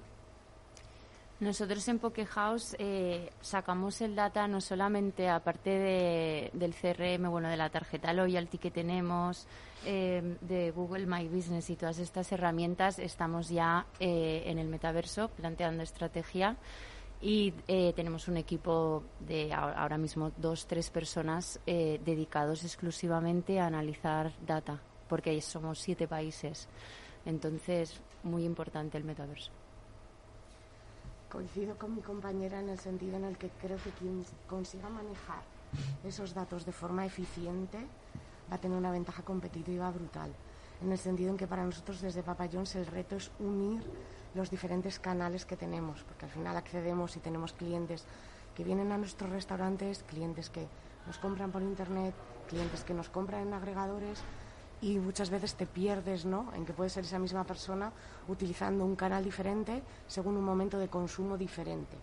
[1.44, 7.58] Nosotros en Pokehouse eh, sacamos el data no solamente aparte de, del CRM, bueno, de
[7.58, 9.46] la tarjeta loyalty que tenemos,
[9.84, 15.28] eh, de Google My Business y todas estas herramientas, estamos ya eh, en el metaverso
[15.28, 16.56] planteando estrategia
[17.20, 24.32] y eh, tenemos un equipo de ahora mismo dos, tres personas dedicados exclusivamente a analizar
[24.46, 24.80] data,
[25.10, 26.70] porque somos siete países.
[27.26, 29.52] Entonces, muy importante el metaverso.
[31.34, 35.42] Coincido con mi compañera en el sentido en el que creo que quien consiga manejar
[36.04, 37.78] esos datos de forma eficiente
[38.48, 40.30] va a tener una ventaja competitiva brutal.
[40.80, 43.82] En el sentido en que para nosotros desde Papa John's el reto es unir
[44.36, 48.06] los diferentes canales que tenemos, porque al final accedemos y tenemos clientes
[48.54, 50.68] que vienen a nuestros restaurantes, clientes que
[51.04, 52.14] nos compran por internet,
[52.46, 54.22] clientes que nos compran en agregadores
[54.84, 56.52] y muchas veces te pierdes ¿no?
[56.54, 57.90] en que puede ser esa misma persona
[58.28, 61.96] utilizando un canal diferente según un momento de consumo diferente.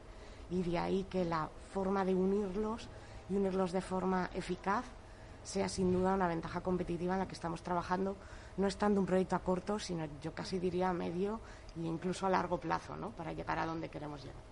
[0.49, 2.89] Y de ahí que la forma de unirlos
[3.29, 4.83] y unirlos de forma eficaz
[5.43, 8.15] sea sin duda una ventaja competitiva en la que estamos trabajando,
[8.57, 11.39] no estando un proyecto a corto, sino yo casi diría a medio
[11.77, 13.11] e incluso a largo plazo, ¿no?
[13.11, 14.50] para llegar a donde queremos llegar.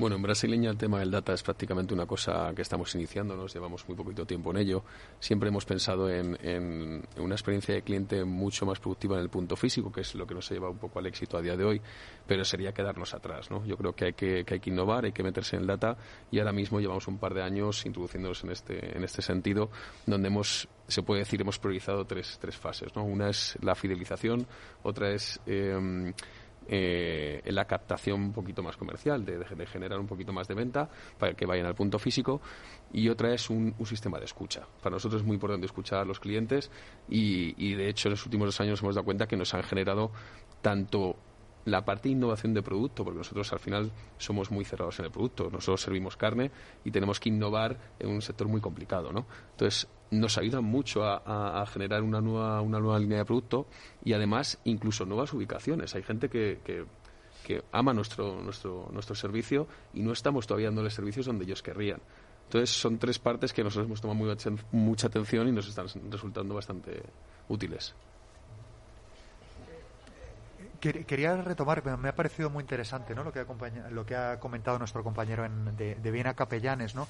[0.00, 3.52] Bueno, en brasileña el tema del data es prácticamente una cosa que estamos iniciando, nos
[3.52, 4.82] llevamos muy poquito tiempo en ello.
[5.18, 9.92] Siempre hemos pensado en, una experiencia de cliente mucho más productiva en el punto físico,
[9.92, 11.82] que es lo que nos ha llevado un poco al éxito a día de hoy,
[12.26, 13.50] pero sería quedarnos atrás.
[13.50, 13.62] ¿no?
[13.66, 15.98] Yo creo que hay que, innovar, hay que meterse en el data
[16.30, 19.68] y ahora mismo llevamos un par de años introduciéndonos en este, en este sentido,
[20.06, 22.96] donde hemos se puede decir hemos priorizado tres, tres fases.
[22.96, 23.04] ¿no?
[23.04, 24.46] Una es la fidelización,
[24.82, 26.12] otra es eh,
[26.72, 31.34] eh, la captación un poquito más comercial, de, generar un poquito más de venta para
[31.34, 32.40] que vayan al punto físico.
[32.92, 34.68] Y otra es un, sistema de escucha.
[34.80, 36.70] Para nosotros es muy importante escuchar a los clientes
[37.08, 39.64] y, y, de hecho, en los últimos dos años hemos dado cuenta que nos han
[39.64, 40.12] generado
[40.62, 41.16] tanto
[41.70, 45.10] la parte de innovación de producto, porque nosotros al final somos muy cerrados en el
[45.10, 46.50] producto, nosotros servimos carne
[46.84, 49.26] y tenemos que innovar en un sector muy complicado, ¿no?
[49.52, 53.66] Entonces, nos ayuda mucho a, generar una nueva, una nueva línea de producto
[54.04, 55.94] y además incluso nuevas ubicaciones.
[55.94, 56.84] Hay gente que, que,
[57.72, 62.00] ama nuestro, nuestro, nuestro servicio y no estamos todavía dándoles servicios donde ellos querrían.
[62.44, 64.36] Entonces, son tres partes que nosotros hemos tomado
[64.72, 67.02] mucha atención y nos están resultando bastante
[67.48, 67.94] útiles.
[70.80, 73.22] Quería retomar, me ha parecido muy interesante ¿no?
[73.22, 77.06] lo, que ha, lo que ha comentado nuestro compañero de, de Viena Capellanes, ¿no?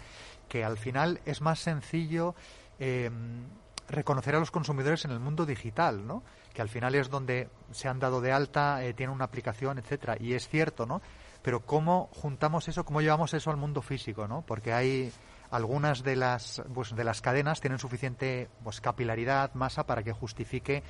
[0.49, 2.35] que al final es más sencillo
[2.81, 3.45] em,
[3.89, 6.25] reconocer a los consumidores en el mundo digital, ¿no?
[6.53, 10.17] que al final es donde se han dado de alta, eh, tienen una aplicación, etcétera,
[10.19, 11.01] y es cierto, ¿no?
[11.43, 14.43] Pero cómo juntamos eso, cómo llevamos eso al mundo físico, ¿no?
[14.43, 15.13] Porque hay
[15.51, 20.83] algunas de las pues, de las cadenas tienen suficiente pues capilaridad, masa para que justifique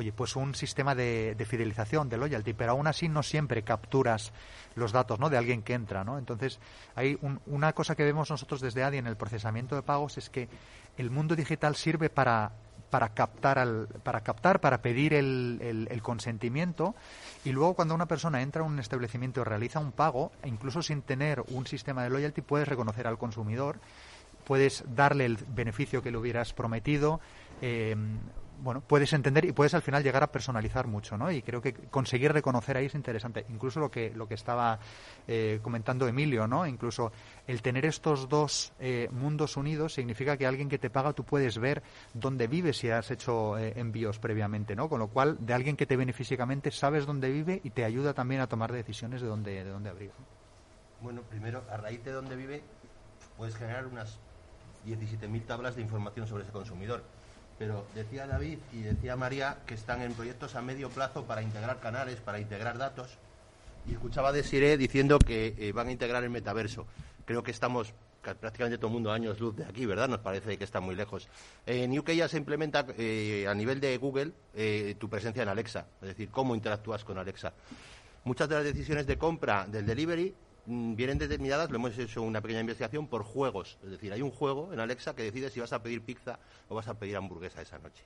[0.00, 4.32] oye, pues un sistema de, fidelización, de loyalty, pero aún así no siempre capturas
[4.74, 5.28] los datos ¿no?
[5.28, 6.04] de alguien que entra.
[6.04, 6.18] ¿no?
[6.18, 6.58] Entonces,
[6.96, 10.48] hay una cosa que vemos nosotros desde ADI en el procesamiento de pagos es que
[10.96, 12.52] el mundo digital sirve para,
[13.14, 16.94] captar, al, para, captar, para pedir el, consentimiento
[17.44, 21.44] y luego cuando una persona entra a un establecimiento realiza un pago, incluso sin tener
[21.48, 23.78] un sistema de loyalty, puedes reconocer al consumidor
[24.46, 27.20] puedes darle el beneficio que le hubieras prometido,
[27.62, 27.94] eh,
[28.62, 31.30] bueno, puedes entender y puedes al final llegar a personalizar mucho, ¿no?
[31.30, 33.46] Y creo que conseguir reconocer ahí es interesante.
[33.48, 34.78] Incluso lo que lo que estaba
[35.26, 36.66] eh, comentando Emilio, ¿no?
[36.66, 37.12] Incluso
[37.46, 41.58] el tener estos dos eh, mundos unidos significa que alguien que te paga tú puedes
[41.58, 41.82] ver
[42.14, 44.88] dónde vive si has hecho eh, envíos previamente, ¿no?
[44.88, 48.14] Con lo cual de alguien que te viene físicamente sabes dónde vive y te ayuda
[48.14, 50.10] también a tomar decisiones de dónde de dónde abrir.
[51.00, 52.62] Bueno, primero a raíz de dónde vive
[53.36, 54.18] puedes generar unas
[54.86, 57.02] 17.000 tablas de información sobre ese consumidor
[57.60, 61.78] pero decía David y decía María que están en proyectos a medio plazo para integrar
[61.78, 63.18] canales, para integrar datos.
[63.86, 66.86] Y escuchaba de Siré diciendo que eh, van a integrar el metaverso.
[67.26, 67.92] Creo que estamos
[68.22, 70.08] prácticamente todo el mundo años luz de aquí, ¿verdad?
[70.08, 71.28] Nos parece que está muy lejos.
[71.66, 75.84] En UK ya se implementa eh, a nivel de Google eh, tu presencia en Alexa,
[76.00, 77.52] es decir, cómo interactúas con Alexa.
[78.24, 80.34] Muchas de las decisiones de compra del delivery
[80.66, 83.78] vienen determinadas, lo hemos hecho una pequeña investigación, por juegos.
[83.84, 86.38] Es decir, hay un juego en Alexa que decide si vas a pedir pizza
[86.68, 88.04] o vas a pedir hamburguesa esa noche.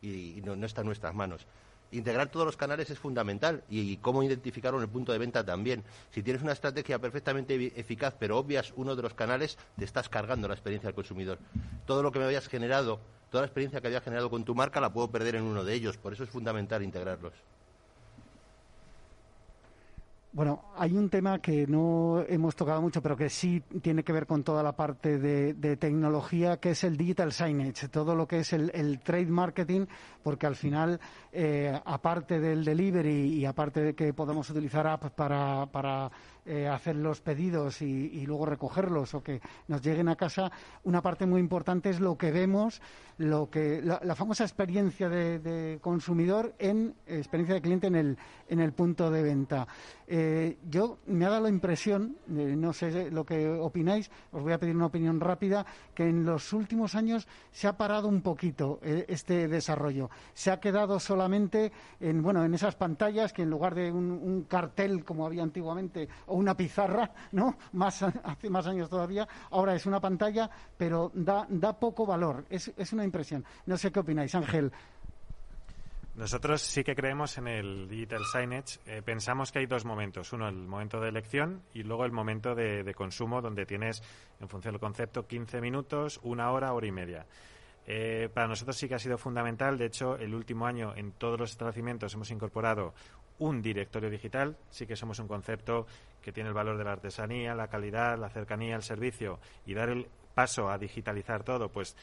[0.00, 1.46] Y, no, está en nuestras manos.
[1.90, 5.82] Integrar todos los canales es fundamental y, cómo identificarlo en el punto de venta también.
[6.10, 10.48] Si tienes una estrategia perfectamente eficaz pero obvias uno de los canales, te estás cargando
[10.48, 11.38] la experiencia del consumidor.
[11.86, 14.80] Todo lo que me habías generado, toda la experiencia que había generado con tu marca
[14.80, 15.96] la puedo perder en uno de ellos.
[15.96, 17.32] Por eso es fundamental integrarlos.
[20.30, 24.26] Bueno, hay un tema que no hemos tocado mucho, pero que sí tiene que ver
[24.26, 28.52] con toda la parte de, tecnología, que es el digital signage, todo lo que es
[28.52, 29.86] el, trade marketing,
[30.22, 31.00] porque al final,
[31.32, 36.10] eh, aparte del delivery y aparte de que podemos utilizar apps para, para
[36.48, 40.50] eh, hacer los pedidos y, luego recogerlos o que nos lleguen a casa,
[40.84, 42.80] una parte muy importante es lo que vemos,
[43.18, 48.18] lo que la, famosa experiencia de, consumidor en experiencia de cliente en el,
[48.48, 49.66] en el punto de venta.
[50.06, 54.58] Eh, yo me ha dado la impresión, no sé lo que opináis, os voy a
[54.58, 59.04] pedir una opinión rápida, que en los últimos años se ha parado un poquito eh,
[59.08, 60.08] este desarrollo.
[60.32, 65.04] Se ha quedado solamente en, bueno, en esas pantallas que en lugar de un, cartel
[65.04, 66.08] como había antiguamente
[66.38, 67.56] una pizarra, ¿no?
[67.72, 72.44] Más, hace más años todavía, ahora es una pantalla, pero da, da poco valor.
[72.48, 73.44] Es, es una impresión.
[73.66, 74.72] No sé qué opináis, Ángel.
[76.18, 78.80] Nosotros sí que creemos en el digital signage.
[78.86, 80.32] Eh, pensamos que hay dos momentos.
[80.32, 84.02] Uno, el momento de elección y luego el momento de, consumo, donde tienes,
[84.40, 87.24] en función del concepto, 15 minutos, una hora, hora y media.
[87.86, 89.78] Eh, para nosotros sí que ha sido fundamental.
[89.78, 92.94] De hecho, el último año en todos los establecimientos hemos incorporado
[93.38, 94.56] un directorio digital.
[94.70, 95.86] Sí que somos un concepto
[96.28, 99.88] que tiene el valor de la artesanía, la calidad, la cercanía, el servicio y dar
[99.88, 101.96] el paso a digitalizar todo, pues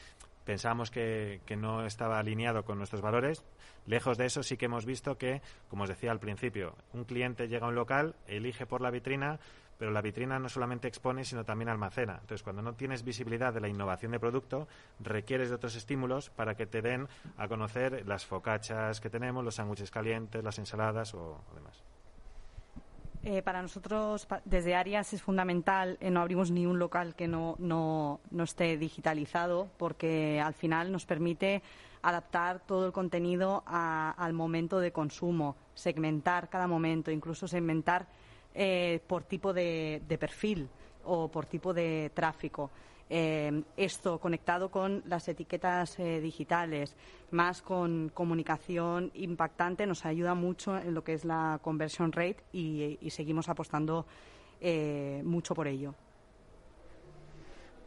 [0.44, 3.44] pensamos que, que, no estaba alineado con nuestros valores.
[3.86, 7.46] Lejos de eso, sí que hemos visto que, como os decía al principio, un cliente
[7.46, 9.38] llega a un local, elige por la vitrina,
[9.78, 12.14] pero la vitrina no solamente expone, sino también almacena.
[12.14, 14.66] Entonces, cuando no tienes visibilidad de la innovación de producto,
[14.98, 17.06] requieres de otros estímulos para que te den
[17.36, 21.84] a conocer las focachas que tenemos, los sándwiches calientes, las ensaladas o, demás.
[23.28, 27.56] Eh, para nosotros, desde Arias, es fundamental, eh, no abrimos ni un local que no,
[27.58, 31.60] no, no esté digitalizado, porque al final nos permite
[32.02, 38.06] adaptar todo el contenido al momento de consumo, segmentar cada momento, incluso segmentar
[38.54, 40.68] eh, por tipo de, perfil
[41.04, 42.70] o por tipo de tráfico.
[43.08, 46.96] Eh, esto conectado con las etiquetas eh, digitales,
[47.30, 52.98] más con comunicación impactante, nos ayuda mucho en lo que es la conversion rate y,
[53.00, 54.06] y seguimos apostando
[55.22, 55.94] mucho por ello.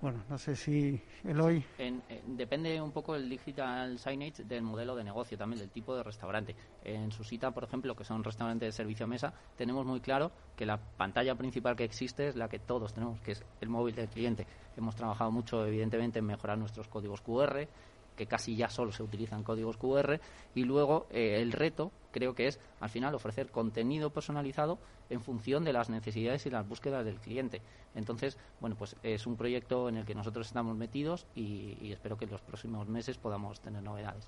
[0.02, 1.62] Bueno, no sé si Eloy.
[1.78, 6.04] En, depende un poco el digital signage del modelo de negocio, también del tipo de
[6.04, 6.56] restaurante.
[6.86, 10.32] En su cita, por ejemplo, que son restaurantes de servicio a mesa, tenemos muy claro
[10.56, 13.94] que la pantalla principal que existe es la que todos tenemos, que es el móvil
[13.94, 14.48] del cliente.
[14.78, 17.68] Hemos trabajado mucho, evidentemente, en mejorar nuestros códigos QR,
[18.16, 20.18] que casi ya solo se utilizan códigos QR,
[20.56, 24.80] y luego eh, el reto creo que es al final ofrecer contenido personalizado
[25.10, 27.62] en función de las necesidades y las búsquedas del cliente.
[27.96, 32.26] Entonces, bueno, pues es un proyecto en el que nosotros estamos metidos y espero que
[32.26, 34.28] en los próximos meses podamos tener novedades.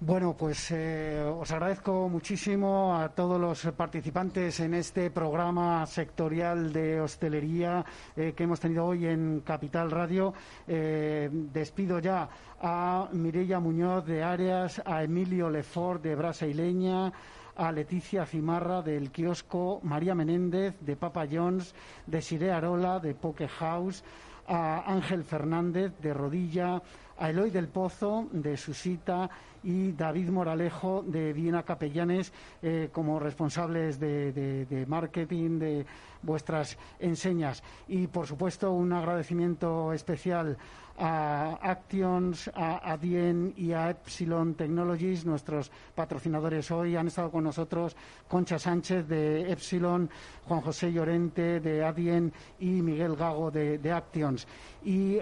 [0.00, 7.00] Bueno, pues eh, os agradezco muchísimo a todos los participantes en este programa sectorial de
[7.00, 7.84] hostelería
[8.16, 10.32] eh, que hemos tenido hoy en Capital Radio.
[10.68, 12.28] Eh, despido ya
[12.60, 17.12] a Mireia Muñoz de Arias, a Emilio Lefort de Brasaileña,
[17.56, 21.74] a Leticia Cimarra del kiosco, María Menéndez de Papa John's,
[22.06, 24.04] de Sire Arola de Poke House,
[24.46, 26.80] a Ángel Fernández de Rodilla,
[27.18, 29.28] a Eloy del Pozo de Susita
[29.62, 32.32] y David Moralejo de Viena Capellanes
[32.62, 35.86] eh, como responsables de, marketing de
[36.22, 37.62] vuestras enseñas.
[37.86, 40.56] Y, por supuesto, un agradecimiento especial
[40.98, 46.96] a Actions, a Adien y a Epsilon Technologies, nuestros patrocinadores hoy.
[46.96, 47.96] Han estado con nosotros
[48.26, 50.10] Concha Sánchez de Epsilon,
[50.46, 54.46] Juan José Llorente de Adien y Miguel Gago de, Actions.
[54.84, 55.18] Y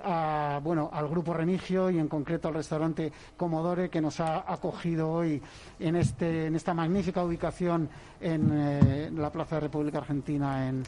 [0.63, 5.41] bueno, al Grupo Remigio y en concreto al restaurante Comodore que nos ha acogido hoy
[5.79, 7.89] en, este, en esta magnífica ubicación
[8.21, 10.83] en eh, la Plaza de República Argentina en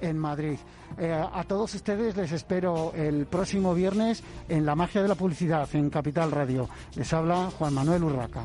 [0.00, 0.58] en Madrid.
[0.98, 5.68] Eh, a todos ustedes les espero el próximo viernes en La Magia de la Publicidad,
[5.74, 6.68] en Capital Radio.
[6.94, 8.44] Les habla Juan Manuel Urraca.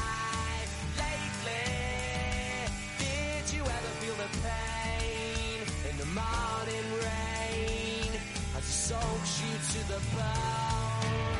[6.13, 8.11] morning rain
[8.53, 11.39] has soaked you to the bone.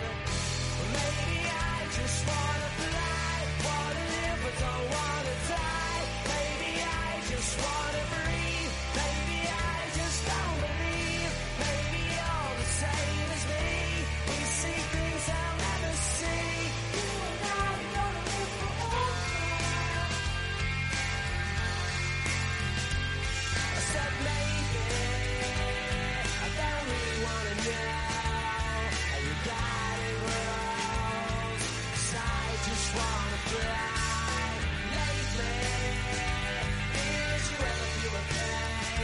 [0.96, 3.34] Maybe I just wanna fly,
[3.68, 6.04] wanna live, but don't wanna die.
[6.32, 8.21] Maybe I just wanna.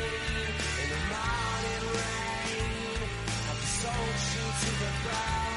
[0.04, 3.10] in the morning rain.
[3.50, 5.57] I've sold you to the ground.